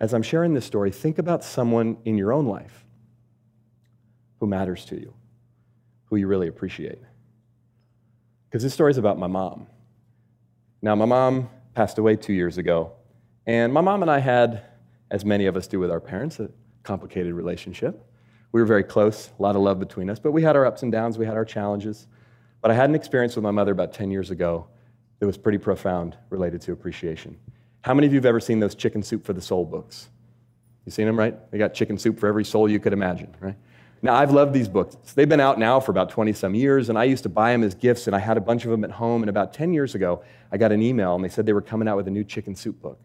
as 0.05 0.13
I'm 0.13 0.21
sharing 0.21 0.53
this 0.53 0.65
story, 0.65 0.91
think 0.91 1.17
about 1.17 1.43
someone 1.43 1.97
in 2.05 2.15
your 2.15 2.31
own 2.31 2.45
life 2.45 2.85
who 4.39 4.45
matters 4.45 4.85
to 4.85 4.95
you, 4.95 5.15
who 6.05 6.15
you 6.15 6.27
really 6.27 6.47
appreciate. 6.47 7.00
Because 8.47 8.62
this 8.62 8.71
story 8.71 8.91
is 8.91 9.00
about 9.00 9.17
my 9.17 9.25
mom. 9.25 9.65
Now, 10.83 10.93
my 10.95 11.05
mom 11.05 11.50
passed 11.74 11.97
away 11.97 12.17
two 12.17 12.33
years 12.33 12.59
ago, 12.59 12.91
and 13.47 13.74
my 13.74 13.81
mom 13.81 14.03
and 14.03 14.12
I 14.12 14.19
had, 14.19 14.62
as 15.09 15.25
many 15.25 15.47
of 15.47 15.57
us 15.57 15.65
do 15.65 15.79
with 15.79 15.89
our 15.89 16.00
parents, 16.00 16.39
a 16.39 16.51
complicated 16.83 17.33
relationship. 17.33 18.07
We 18.51 18.62
were 18.62 18.67
very 18.67 18.83
close, 18.83 19.31
a 19.39 19.41
lot 19.41 19.55
of 19.55 19.63
love 19.63 19.79
between 19.79 20.12
us, 20.12 20.19
but 20.19 20.33
we 20.33 20.43
had 20.43 20.55
our 20.55 20.67
ups 20.67 20.83
and 20.83 20.91
downs, 20.91 21.17
we 21.17 21.25
had 21.25 21.35
our 21.35 21.45
challenges. 21.45 22.05
But 22.62 22.69
I 22.69 22.75
had 22.75 22.91
an 22.91 22.95
experience 22.95 23.35
with 23.35 23.43
my 23.43 23.50
mother 23.50 23.71
about 23.71 23.91
10 23.91 24.12
years 24.12 24.29
ago 24.29 24.67
that 25.17 25.25
was 25.25 25.35
pretty 25.35 25.57
profound 25.57 26.15
related 26.29 26.62
to 26.62 26.74
appreciation. 26.74 27.39
How 27.85 27.93
many 27.93 28.07
of 28.07 28.13
you 28.13 28.17
have 28.17 28.25
ever 28.25 28.39
seen 28.39 28.59
those 28.59 28.73
chicken 28.73 29.03
soup 29.03 29.23
for 29.23 29.33
the 29.33 29.41
soul 29.41 29.63
books? 29.63 30.09
You 30.85 30.91
seen 30.91 31.05
them, 31.05 31.19
right? 31.19 31.35
They 31.51 31.59
got 31.59 31.75
chicken 31.75 31.99
soup 31.99 32.17
for 32.17 32.25
every 32.25 32.43
soul 32.43 32.67
you 32.67 32.79
could 32.79 32.93
imagine, 32.93 33.35
right? 33.39 33.55
Now, 34.01 34.15
I've 34.15 34.31
loved 34.31 34.53
these 34.53 34.67
books. 34.67 34.95
They've 35.13 35.29
been 35.29 35.39
out 35.39 35.59
now 35.59 35.79
for 35.79 35.91
about 35.91 36.09
20 36.09 36.33
some 36.33 36.55
years, 36.55 36.89
and 36.89 36.97
I 36.97 37.03
used 37.03 37.21
to 37.23 37.29
buy 37.29 37.51
them 37.51 37.61
as 37.61 37.75
gifts, 37.75 38.07
and 38.07 38.15
I 38.15 38.19
had 38.19 38.37
a 38.37 38.41
bunch 38.41 38.65
of 38.65 38.71
them 38.71 38.83
at 38.83 38.89
home. 38.89 39.21
And 39.21 39.29
about 39.29 39.53
10 39.53 39.71
years 39.71 39.93
ago, 39.93 40.23
I 40.51 40.57
got 40.57 40.71
an 40.71 40.81
email, 40.81 41.13
and 41.13 41.23
they 41.23 41.29
said 41.29 41.45
they 41.45 41.53
were 41.53 41.61
coming 41.61 41.87
out 41.87 41.95
with 41.95 42.07
a 42.07 42.11
new 42.11 42.23
chicken 42.23 42.55
soup 42.55 42.81
book, 42.81 42.99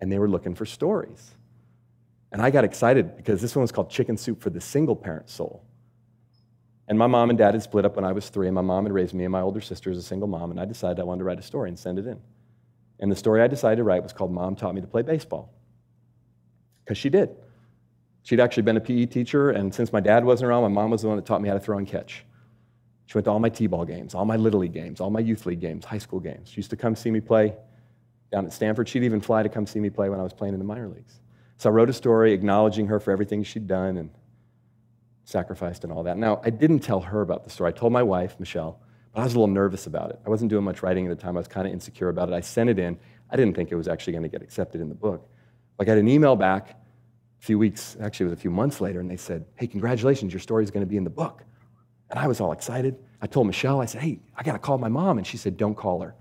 and 0.00 0.10
they 0.10 0.18
were 0.18 0.28
looking 0.30 0.54
for 0.54 0.64
stories. 0.64 1.34
And 2.32 2.40
I 2.40 2.48
got 2.48 2.64
excited 2.64 3.14
because 3.14 3.42
this 3.42 3.54
one 3.54 3.60
was 3.60 3.72
called 3.72 3.90
Chicken 3.90 4.16
Soup 4.16 4.40
for 4.40 4.48
the 4.48 4.62
Single 4.62 4.96
Parent 4.96 5.28
Soul. 5.28 5.62
And 6.88 6.98
my 6.98 7.08
mom 7.08 7.28
and 7.28 7.38
dad 7.38 7.52
had 7.52 7.62
split 7.62 7.84
up 7.84 7.96
when 7.96 8.06
I 8.06 8.12
was 8.12 8.30
three, 8.30 8.48
and 8.48 8.54
my 8.54 8.62
mom 8.62 8.86
had 8.86 8.92
raised 8.94 9.12
me 9.12 9.24
and 9.24 9.32
my 9.32 9.42
older 9.42 9.60
sister 9.60 9.90
as 9.90 9.98
a 9.98 10.02
single 10.02 10.28
mom, 10.28 10.50
and 10.50 10.58
I 10.58 10.64
decided 10.64 10.98
I 10.98 11.02
wanted 11.02 11.18
to 11.18 11.24
write 11.24 11.38
a 11.38 11.42
story 11.42 11.68
and 11.68 11.78
send 11.78 11.98
it 11.98 12.06
in. 12.06 12.18
And 13.00 13.10
the 13.10 13.16
story 13.16 13.42
I 13.42 13.46
decided 13.46 13.76
to 13.76 13.84
write 13.84 14.02
was 14.02 14.12
called 14.12 14.32
Mom 14.32 14.56
Taught 14.56 14.74
Me 14.74 14.80
to 14.80 14.86
Play 14.86 15.02
Baseball. 15.02 15.52
Because 16.84 16.98
she 16.98 17.10
did. 17.10 17.30
She'd 18.22 18.40
actually 18.40 18.64
been 18.64 18.76
a 18.76 18.80
PE 18.80 19.06
teacher, 19.06 19.50
and 19.50 19.74
since 19.74 19.92
my 19.92 20.00
dad 20.00 20.24
wasn't 20.24 20.50
around, 20.50 20.62
my 20.62 20.68
mom 20.68 20.90
was 20.90 21.02
the 21.02 21.08
one 21.08 21.16
that 21.16 21.24
taught 21.24 21.40
me 21.40 21.48
how 21.48 21.54
to 21.54 21.60
throw 21.60 21.78
and 21.78 21.86
catch. 21.86 22.24
She 23.06 23.14
went 23.14 23.24
to 23.24 23.30
all 23.30 23.38
my 23.38 23.48
T 23.48 23.66
ball 23.66 23.86
games, 23.86 24.14
all 24.14 24.26
my 24.26 24.36
Little 24.36 24.60
League 24.60 24.74
games, 24.74 25.00
all 25.00 25.08
my 25.08 25.20
youth 25.20 25.46
league 25.46 25.60
games, 25.60 25.84
high 25.84 25.98
school 25.98 26.20
games. 26.20 26.50
She 26.50 26.56
used 26.56 26.70
to 26.70 26.76
come 26.76 26.94
see 26.94 27.10
me 27.10 27.20
play 27.20 27.54
down 28.30 28.44
at 28.44 28.52
Stanford. 28.52 28.88
She'd 28.88 29.04
even 29.04 29.20
fly 29.20 29.42
to 29.42 29.48
come 29.48 29.66
see 29.66 29.80
me 29.80 29.88
play 29.88 30.10
when 30.10 30.20
I 30.20 30.22
was 30.22 30.34
playing 30.34 30.52
in 30.52 30.60
the 30.60 30.66
minor 30.66 30.88
leagues. 30.88 31.20
So 31.56 31.70
I 31.70 31.72
wrote 31.72 31.88
a 31.88 31.94
story 31.94 32.32
acknowledging 32.32 32.86
her 32.88 33.00
for 33.00 33.10
everything 33.10 33.42
she'd 33.42 33.66
done 33.66 33.96
and 33.96 34.10
sacrificed 35.24 35.84
and 35.84 35.92
all 35.92 36.02
that. 36.02 36.18
Now, 36.18 36.40
I 36.44 36.50
didn't 36.50 36.80
tell 36.80 37.00
her 37.00 37.22
about 37.22 37.44
the 37.44 37.50
story. 37.50 37.68
I 37.68 37.72
told 37.72 37.92
my 37.92 38.02
wife, 38.02 38.38
Michelle, 38.38 38.80
I 39.18 39.24
was 39.24 39.34
a 39.34 39.38
little 39.38 39.52
nervous 39.52 39.86
about 39.86 40.10
it. 40.10 40.20
I 40.24 40.30
wasn't 40.30 40.50
doing 40.50 40.64
much 40.64 40.82
writing 40.82 41.06
at 41.06 41.16
the 41.16 41.20
time. 41.20 41.36
I 41.36 41.40
was 41.40 41.48
kind 41.48 41.66
of 41.66 41.72
insecure 41.72 42.08
about 42.08 42.28
it. 42.28 42.34
I 42.34 42.40
sent 42.40 42.70
it 42.70 42.78
in. 42.78 42.98
I 43.30 43.36
didn't 43.36 43.54
think 43.54 43.70
it 43.72 43.76
was 43.76 43.88
actually 43.88 44.12
going 44.12 44.22
to 44.22 44.28
get 44.28 44.42
accepted 44.42 44.80
in 44.80 44.88
the 44.88 44.94
book. 44.94 45.28
I 45.78 45.84
got 45.84 45.98
an 45.98 46.08
email 46.08 46.36
back 46.36 46.78
a 47.40 47.44
few 47.44 47.58
weeks, 47.58 47.96
actually, 48.00 48.24
it 48.24 48.30
was 48.30 48.38
a 48.38 48.40
few 48.40 48.50
months 48.50 48.80
later, 48.80 49.00
and 49.00 49.10
they 49.10 49.16
said, 49.16 49.44
Hey, 49.56 49.66
congratulations, 49.66 50.32
your 50.32 50.40
story 50.40 50.64
is 50.64 50.70
going 50.70 50.84
to 50.84 50.88
be 50.88 50.96
in 50.96 51.04
the 51.04 51.10
book. 51.10 51.44
And 52.10 52.18
I 52.18 52.26
was 52.26 52.40
all 52.40 52.52
excited. 52.52 52.96
I 53.20 53.26
told 53.26 53.46
Michelle, 53.46 53.80
I 53.80 53.86
said, 53.86 54.02
Hey, 54.02 54.20
I 54.36 54.42
got 54.42 54.52
to 54.52 54.58
call 54.58 54.78
my 54.78 54.88
mom. 54.88 55.18
And 55.18 55.26
she 55.26 55.36
said, 55.36 55.56
Don't 55.56 55.74
call 55.74 56.00
her. 56.00 56.14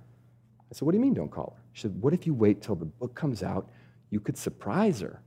I 0.59 0.73
said, 0.73 0.85
What 0.85 0.91
do 0.91 0.97
you 0.97 1.03
mean, 1.03 1.13
don't 1.13 1.31
call 1.31 1.55
her? 1.55 1.63
She 1.73 1.81
said, 1.83 1.99
What 2.01 2.13
if 2.13 2.27
you 2.27 2.33
wait 2.33 2.61
till 2.61 2.75
the 2.75 2.85
book 2.85 3.15
comes 3.15 3.41
out? 3.41 3.69
You 4.09 4.19
could 4.19 4.37
surprise 4.37 4.99
her. 4.99 5.21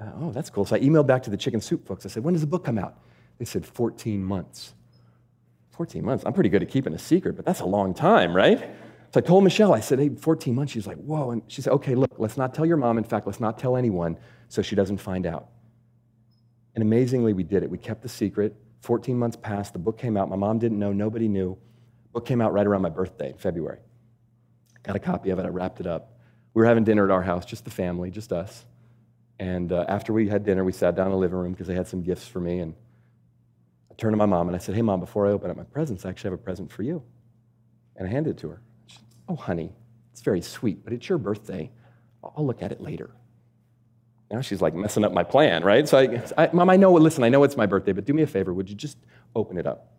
Uh, 0.00 0.10
oh, 0.20 0.32
that's 0.32 0.50
cool. 0.50 0.66
So 0.66 0.76
I 0.76 0.80
emailed 0.80 1.06
back 1.06 1.22
to 1.24 1.30
the 1.30 1.36
chicken 1.36 1.60
soup 1.60 1.86
folks. 1.86 2.04
I 2.04 2.08
said, 2.08 2.24
When 2.24 2.34
does 2.34 2.42
the 2.42 2.46
book 2.46 2.64
come 2.64 2.78
out? 2.78 2.98
They 3.38 3.44
said, 3.44 3.64
14 3.64 4.22
months. 4.22 4.74
14 5.76 6.04
months. 6.04 6.24
I'm 6.24 6.32
pretty 6.32 6.48
good 6.48 6.62
at 6.62 6.70
keeping 6.70 6.94
a 6.94 6.98
secret, 6.98 7.36
but 7.36 7.44
that's 7.44 7.60
a 7.60 7.66
long 7.66 7.92
time, 7.92 8.34
right? 8.34 8.58
So 9.12 9.20
I 9.20 9.20
told 9.20 9.44
Michelle, 9.44 9.74
I 9.74 9.80
said, 9.80 9.98
hey, 9.98 10.08
14 10.08 10.54
months. 10.54 10.72
She's 10.72 10.86
like, 10.86 10.96
whoa. 10.96 11.30
And 11.30 11.42
she 11.48 11.60
said, 11.60 11.72
okay, 11.74 11.94
look, 11.94 12.12
let's 12.18 12.36
not 12.36 12.54
tell 12.54 12.64
your 12.64 12.78
mom. 12.78 12.96
In 12.96 13.04
fact, 13.04 13.26
let's 13.26 13.40
not 13.40 13.58
tell 13.58 13.76
anyone 13.76 14.16
so 14.48 14.62
she 14.62 14.74
doesn't 14.74 14.98
find 14.98 15.26
out. 15.26 15.48
And 16.74 16.82
amazingly, 16.82 17.34
we 17.34 17.42
did 17.42 17.62
it. 17.62 17.70
We 17.70 17.78
kept 17.78 18.02
the 18.02 18.08
secret. 18.08 18.56
14 18.80 19.18
months 19.18 19.36
passed. 19.36 19.74
The 19.74 19.78
book 19.78 19.98
came 19.98 20.16
out. 20.16 20.30
My 20.30 20.36
mom 20.36 20.58
didn't 20.58 20.78
know. 20.78 20.92
Nobody 20.92 21.28
knew. 21.28 21.58
Book 22.12 22.24
came 22.24 22.40
out 22.40 22.52
right 22.52 22.66
around 22.66 22.82
my 22.82 22.88
birthday 22.88 23.30
in 23.30 23.36
February. 23.36 23.80
Got 24.82 24.96
a 24.96 25.00
copy 25.00 25.30
of 25.30 25.38
it. 25.38 25.44
I 25.44 25.48
wrapped 25.48 25.80
it 25.80 25.86
up. 25.86 26.18
We 26.54 26.62
were 26.62 26.66
having 26.66 26.84
dinner 26.84 27.04
at 27.04 27.10
our 27.10 27.22
house, 27.22 27.44
just 27.44 27.64
the 27.64 27.70
family, 27.70 28.10
just 28.10 28.32
us. 28.32 28.64
And 29.38 29.72
uh, 29.72 29.84
after 29.88 30.14
we 30.14 30.28
had 30.28 30.44
dinner, 30.44 30.64
we 30.64 30.72
sat 30.72 30.94
down 30.94 31.06
in 31.06 31.12
the 31.12 31.18
living 31.18 31.36
room 31.38 31.52
because 31.52 31.66
they 31.66 31.74
had 31.74 31.86
some 31.86 32.02
gifts 32.02 32.26
for 32.26 32.40
me. 32.40 32.60
And 32.60 32.74
turned 33.96 34.12
to 34.12 34.16
my 34.16 34.26
mom 34.26 34.48
and 34.48 34.56
I 34.56 34.58
said, 34.58 34.74
Hey, 34.74 34.82
mom, 34.82 35.00
before 35.00 35.26
I 35.26 35.30
open 35.30 35.50
up 35.50 35.56
my 35.56 35.64
presents, 35.64 36.04
I 36.04 36.10
actually 36.10 36.30
have 36.30 36.40
a 36.40 36.42
present 36.42 36.70
for 36.70 36.82
you. 36.82 37.02
And 37.96 38.06
I 38.06 38.10
handed 38.10 38.30
it 38.30 38.38
to 38.40 38.48
her. 38.50 38.62
She, 38.86 38.98
oh, 39.28 39.36
honey, 39.36 39.72
it's 40.12 40.20
very 40.20 40.42
sweet, 40.42 40.84
but 40.84 40.92
it's 40.92 41.08
your 41.08 41.18
birthday. 41.18 41.70
I'll 42.22 42.46
look 42.46 42.62
at 42.62 42.72
it 42.72 42.80
later. 42.80 43.10
Now 44.30 44.40
she's 44.40 44.60
like 44.60 44.74
messing 44.74 45.04
up 45.04 45.12
my 45.12 45.22
plan, 45.22 45.62
right? 45.62 45.88
So 45.88 45.98
I, 45.98 46.22
I, 46.36 46.50
Mom, 46.52 46.68
I 46.68 46.76
know, 46.76 46.92
listen, 46.92 47.22
I 47.22 47.28
know 47.28 47.44
it's 47.44 47.56
my 47.56 47.66
birthday, 47.66 47.92
but 47.92 48.04
do 48.04 48.12
me 48.12 48.22
a 48.22 48.26
favor. 48.26 48.52
Would 48.52 48.68
you 48.68 48.74
just 48.74 48.98
open 49.34 49.56
it 49.56 49.66
up? 49.66 49.96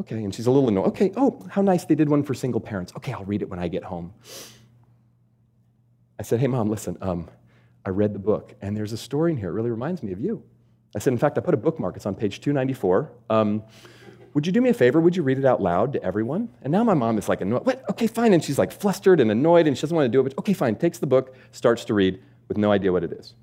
Okay. 0.00 0.24
And 0.24 0.34
she's 0.34 0.46
a 0.46 0.50
little 0.50 0.68
annoyed. 0.68 0.88
Okay. 0.88 1.12
Oh, 1.16 1.40
how 1.48 1.62
nice 1.62 1.84
they 1.84 1.94
did 1.94 2.08
one 2.08 2.24
for 2.24 2.34
single 2.34 2.60
parents. 2.60 2.92
Okay, 2.96 3.12
I'll 3.12 3.24
read 3.24 3.42
it 3.42 3.48
when 3.48 3.60
I 3.60 3.68
get 3.68 3.84
home. 3.84 4.12
I 6.18 6.24
said, 6.24 6.40
Hey, 6.40 6.48
Mom, 6.48 6.68
listen, 6.68 6.98
um, 7.00 7.30
I 7.84 7.90
read 7.90 8.12
the 8.12 8.18
book, 8.18 8.54
and 8.60 8.76
there's 8.76 8.92
a 8.92 8.96
story 8.96 9.32
in 9.32 9.36
here. 9.36 9.48
It 9.48 9.52
really 9.52 9.70
reminds 9.70 10.02
me 10.02 10.12
of 10.12 10.20
you. 10.20 10.44
I 10.94 10.98
said, 10.98 11.12
In 11.12 11.18
fact, 11.18 11.38
I 11.38 11.40
put 11.40 11.54
a 11.54 11.58
bookmark. 11.58 11.96
It's 11.96 12.06
on 12.06 12.14
page 12.14 12.40
294. 12.40 13.10
Um, 13.30 13.62
would 14.34 14.46
you 14.46 14.52
do 14.52 14.60
me 14.60 14.70
a 14.70 14.74
favor? 14.74 15.00
Would 15.00 15.14
you 15.14 15.22
read 15.22 15.38
it 15.38 15.44
out 15.44 15.60
loud 15.60 15.92
to 15.92 16.02
everyone? 16.02 16.48
And 16.62 16.72
now 16.72 16.82
my 16.84 16.94
mom 16.94 17.18
is 17.18 17.28
like 17.28 17.40
annoyed. 17.40 17.66
What? 17.66 17.84
Okay, 17.90 18.06
fine. 18.06 18.32
And 18.32 18.42
she's 18.42 18.58
like 18.58 18.72
flustered 18.72 19.20
and 19.20 19.30
annoyed, 19.30 19.66
and 19.66 19.76
she 19.76 19.82
doesn't 19.82 19.94
want 19.96 20.06
to 20.06 20.10
do 20.10 20.20
it. 20.20 20.24
But 20.24 20.38
okay, 20.38 20.54
fine. 20.54 20.76
Takes 20.76 20.98
the 20.98 21.06
book, 21.06 21.34
starts 21.52 21.84
to 21.86 21.94
read 21.94 22.22
with 22.48 22.56
no 22.56 22.72
idea 22.72 22.92
what 22.92 23.04
it 23.04 23.12
is. 23.12 23.34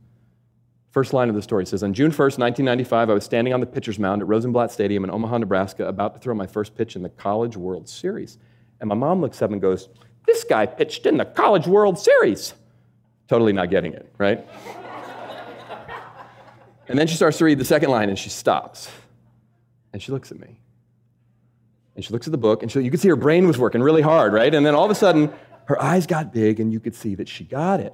First 0.92 1.14
line 1.14 1.30
of 1.30 1.36
the 1.36 1.42
story 1.42 1.68
says 1.68 1.84
On 1.84 1.94
June 1.94 2.12
1st, 2.12 2.40
1995, 2.40 3.10
I 3.10 3.14
was 3.14 3.24
standing 3.24 3.54
on 3.54 3.60
the 3.60 3.68
pitcher's 3.68 4.00
mound 4.00 4.22
at 4.24 4.28
Rosenblatt 4.28 4.72
Stadium 4.72 5.04
in 5.04 5.12
Omaha, 5.12 5.38
Nebraska, 5.38 5.88
about 5.88 6.16
to 6.16 6.20
throw 6.20 6.34
my 6.34 6.48
first 6.48 6.76
pitch 6.76 6.96
in 6.96 7.04
the 7.04 7.10
College 7.10 7.56
World 7.56 7.88
Series. 7.88 8.40
And 8.80 8.88
my 8.90 8.96
mom 8.96 9.22
looks 9.22 9.42
up 9.42 9.52
and 9.52 9.62
goes, 9.62 9.90
This 10.26 10.44
guy 10.44 10.66
pitched 10.66 11.06
in 11.06 11.18
the 11.18 11.26
College 11.26 11.68
World 11.68 12.00
Series. 12.00 12.56
Totally 13.28 13.54
not 13.54 13.70
getting 13.70 13.94
it, 13.94 14.12
right? 14.18 14.48
And 16.90 16.98
then 16.98 17.06
she 17.06 17.16
starts 17.16 17.38
to 17.38 17.46
read 17.46 17.60
the 17.60 17.66
second 17.66 17.92
line 17.92 18.10
and 18.10 18.18
she 18.18 18.30
stops. 18.30 18.90
And 19.94 20.02
she 20.02 20.12
looks 20.12 20.32
at 20.32 20.40
me. 20.40 20.60
And 21.96 22.04
she 22.04 22.12
looks 22.12 22.28
at 22.28 22.32
the 22.32 22.38
book 22.38 22.64
and 22.64 22.72
she, 22.72 22.82
you 22.82 22.90
could 22.90 23.00
see 23.00 23.10
her 23.10 23.16
brain 23.16 23.46
was 23.48 23.60
working 23.60 23.82
really 23.82 24.02
hard, 24.02 24.34
right? 24.34 24.54
And 24.54 24.66
then 24.66 24.74
all 24.74 24.86
of 24.86 24.92
a 24.92 24.96
sudden, 24.96 25.32
her 25.66 25.80
eyes 25.82 26.08
got 26.08 26.34
big 26.34 26.60
and 26.60 26.74
you 26.74 26.80
could 26.80 26.96
see 26.96 27.14
that 27.16 27.30
she 27.30 27.44
got 27.44 27.80
it 27.80 27.94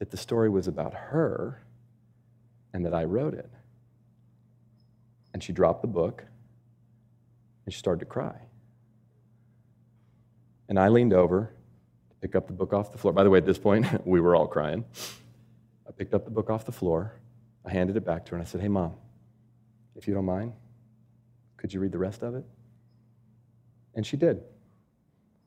that 0.00 0.10
the 0.10 0.16
story 0.16 0.48
was 0.48 0.66
about 0.66 0.94
her 0.94 1.62
and 2.72 2.84
that 2.84 2.92
I 2.92 3.04
wrote 3.04 3.34
it. 3.34 3.50
And 5.32 5.42
she 5.42 5.52
dropped 5.52 5.82
the 5.82 5.88
book 5.88 6.24
and 7.66 7.72
she 7.72 7.78
started 7.78 8.00
to 8.00 8.06
cry. 8.06 8.34
And 10.68 10.78
I 10.78 10.88
leaned 10.88 11.12
over 11.12 11.52
to 12.10 12.16
pick 12.16 12.34
up 12.34 12.48
the 12.48 12.52
book 12.52 12.72
off 12.72 12.90
the 12.90 12.98
floor. 12.98 13.12
By 13.12 13.22
the 13.22 13.30
way, 13.30 13.38
at 13.38 13.46
this 13.46 13.58
point, 13.58 13.86
we 14.06 14.20
were 14.20 14.34
all 14.34 14.48
crying. 14.48 14.84
I 15.86 15.92
picked 15.92 16.14
up 16.14 16.24
the 16.24 16.30
book 16.32 16.50
off 16.50 16.64
the 16.64 16.72
floor. 16.72 17.14
I 17.68 17.72
handed 17.72 17.96
it 17.96 18.04
back 18.04 18.24
to 18.24 18.30
her 18.30 18.36
and 18.38 18.46
I 18.46 18.48
said, 18.48 18.62
Hey, 18.62 18.68
mom, 18.68 18.94
if 19.94 20.08
you 20.08 20.14
don't 20.14 20.24
mind, 20.24 20.54
could 21.58 21.74
you 21.74 21.80
read 21.80 21.92
the 21.92 21.98
rest 21.98 22.22
of 22.22 22.34
it? 22.34 22.44
And 23.94 24.06
she 24.06 24.16
did. 24.16 24.40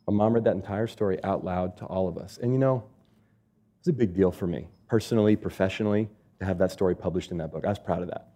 My 0.07 0.13
mom 0.13 0.33
read 0.33 0.43
that 0.43 0.55
entire 0.55 0.87
story 0.87 1.23
out 1.23 1.43
loud 1.43 1.77
to 1.77 1.85
all 1.85 2.07
of 2.07 2.17
us. 2.17 2.37
And 2.37 2.53
you 2.53 2.59
know, 2.59 2.77
it 2.77 3.79
was 3.79 3.87
a 3.87 3.93
big 3.93 4.13
deal 4.13 4.31
for 4.31 4.45
me, 4.45 4.67
personally, 4.87 5.35
professionally, 5.35 6.09
to 6.39 6.45
have 6.45 6.59
that 6.59 6.71
story 6.71 6.95
published 6.95 7.31
in 7.31 7.37
that 7.37 7.51
book. 7.51 7.65
I 7.65 7.69
was 7.69 7.79
proud 7.79 8.03
of 8.03 8.09
that, 8.09 8.27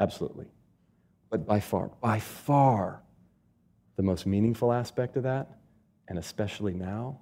absolutely. 0.00 0.46
But 1.28 1.46
by 1.46 1.58
far, 1.58 1.90
by 2.00 2.20
far, 2.20 3.02
the 3.96 4.02
most 4.02 4.26
meaningful 4.26 4.72
aspect 4.72 5.16
of 5.16 5.24
that, 5.24 5.48
and 6.08 6.18
especially 6.18 6.74
now, 6.74 7.18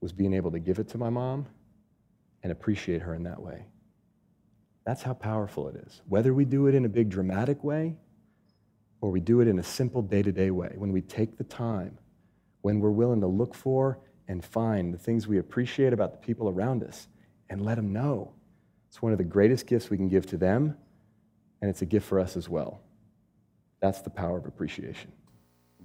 was 0.00 0.12
being 0.12 0.32
able 0.32 0.50
to 0.52 0.60
give 0.60 0.78
it 0.78 0.88
to 0.90 0.98
my 0.98 1.10
mom 1.10 1.46
and 2.42 2.52
appreciate 2.52 3.02
her 3.02 3.14
in 3.14 3.24
that 3.24 3.42
way. 3.42 3.66
That's 4.88 5.02
how 5.02 5.12
powerful 5.12 5.68
it 5.68 5.76
is. 5.86 6.00
Whether 6.08 6.32
we 6.32 6.46
do 6.46 6.66
it 6.66 6.74
in 6.74 6.86
a 6.86 6.88
big 6.88 7.10
dramatic 7.10 7.62
way 7.62 7.98
or 9.02 9.10
we 9.10 9.20
do 9.20 9.42
it 9.42 9.46
in 9.46 9.58
a 9.58 9.62
simple 9.62 10.00
day 10.00 10.22
to 10.22 10.32
day 10.32 10.50
way, 10.50 10.72
when 10.76 10.92
we 10.92 11.02
take 11.02 11.36
the 11.36 11.44
time, 11.44 11.98
when 12.62 12.80
we're 12.80 12.88
willing 12.88 13.20
to 13.20 13.26
look 13.26 13.54
for 13.54 13.98
and 14.28 14.42
find 14.42 14.94
the 14.94 14.96
things 14.96 15.28
we 15.28 15.36
appreciate 15.36 15.92
about 15.92 16.12
the 16.12 16.18
people 16.26 16.48
around 16.48 16.82
us 16.82 17.06
and 17.50 17.66
let 17.66 17.74
them 17.74 17.92
know. 17.92 18.32
It's 18.88 19.02
one 19.02 19.12
of 19.12 19.18
the 19.18 19.24
greatest 19.24 19.66
gifts 19.66 19.90
we 19.90 19.98
can 19.98 20.08
give 20.08 20.24
to 20.28 20.38
them, 20.38 20.74
and 21.60 21.68
it's 21.68 21.82
a 21.82 21.86
gift 21.86 22.06
for 22.06 22.18
us 22.18 22.34
as 22.34 22.48
well. 22.48 22.80
That's 23.80 24.00
the 24.00 24.08
power 24.08 24.38
of 24.38 24.46
appreciation. 24.46 25.12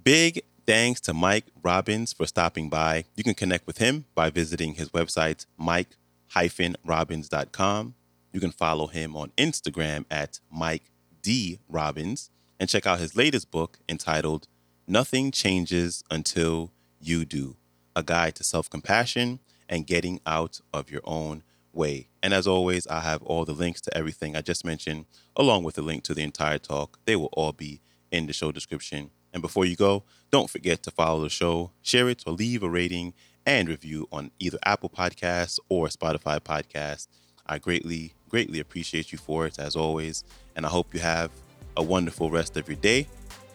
Big 0.02 0.44
thanks 0.64 1.02
to 1.02 1.12
Mike 1.12 1.44
Robbins 1.62 2.14
for 2.14 2.24
stopping 2.24 2.70
by. 2.70 3.04
You 3.16 3.22
can 3.22 3.34
connect 3.34 3.66
with 3.66 3.76
him 3.76 4.06
by 4.14 4.30
visiting 4.30 4.76
his 4.76 4.88
website, 4.88 5.44
mike-robbins.com. 5.58 7.94
You 8.34 8.40
can 8.40 8.50
follow 8.50 8.88
him 8.88 9.14
on 9.14 9.30
Instagram 9.38 10.06
at 10.10 10.40
Mike 10.50 10.90
D. 11.22 11.60
Robbins 11.68 12.30
and 12.58 12.68
check 12.68 12.84
out 12.84 12.98
his 12.98 13.14
latest 13.14 13.52
book 13.52 13.78
entitled 13.88 14.48
Nothing 14.88 15.30
Changes 15.30 16.02
Until 16.10 16.72
You 17.00 17.24
Do 17.24 17.54
A 17.94 18.02
Guide 18.02 18.34
to 18.34 18.42
Self 18.42 18.68
Compassion 18.68 19.38
and 19.68 19.86
Getting 19.86 20.18
Out 20.26 20.60
of 20.72 20.90
Your 20.90 21.02
Own 21.04 21.44
Way. 21.72 22.08
And 22.24 22.34
as 22.34 22.48
always, 22.48 22.88
I 22.88 23.02
have 23.02 23.22
all 23.22 23.44
the 23.44 23.52
links 23.52 23.80
to 23.82 23.96
everything 23.96 24.34
I 24.34 24.40
just 24.40 24.64
mentioned, 24.64 25.06
along 25.36 25.62
with 25.62 25.76
the 25.76 25.82
link 25.82 26.02
to 26.02 26.14
the 26.14 26.24
entire 26.24 26.58
talk. 26.58 26.98
They 27.04 27.14
will 27.14 27.30
all 27.34 27.52
be 27.52 27.82
in 28.10 28.26
the 28.26 28.32
show 28.32 28.50
description. 28.50 29.10
And 29.32 29.42
before 29.42 29.64
you 29.64 29.76
go, 29.76 30.02
don't 30.32 30.50
forget 30.50 30.82
to 30.82 30.90
follow 30.90 31.22
the 31.22 31.30
show, 31.30 31.70
share 31.82 32.08
it, 32.08 32.24
or 32.26 32.32
leave 32.32 32.64
a 32.64 32.68
rating 32.68 33.14
and 33.46 33.68
review 33.68 34.08
on 34.10 34.32
either 34.40 34.58
Apple 34.64 34.90
Podcasts 34.90 35.60
or 35.68 35.86
Spotify 35.86 36.40
Podcasts. 36.40 37.06
I 37.46 37.58
greatly, 37.58 38.14
greatly 38.28 38.60
appreciate 38.60 39.12
you 39.12 39.18
for 39.18 39.46
it, 39.46 39.58
as 39.58 39.76
always. 39.76 40.24
And 40.56 40.64
I 40.64 40.68
hope 40.68 40.94
you 40.94 41.00
have 41.00 41.30
a 41.76 41.82
wonderful 41.82 42.30
rest 42.30 42.56
of 42.56 42.68
your 42.68 42.76
day. 42.76 43.08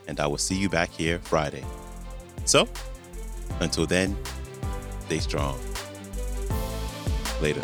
And 0.08 0.20
I 0.20 0.28
will 0.28 0.38
see 0.38 0.56
you 0.56 0.70
back 0.70 0.90
here 0.92 1.20
Friday. 1.20 1.64
So, 2.46 2.68
until 3.60 3.86
then, 3.86 4.18
stay 5.06 5.20
strong. 5.20 5.60
Later. 7.42 7.62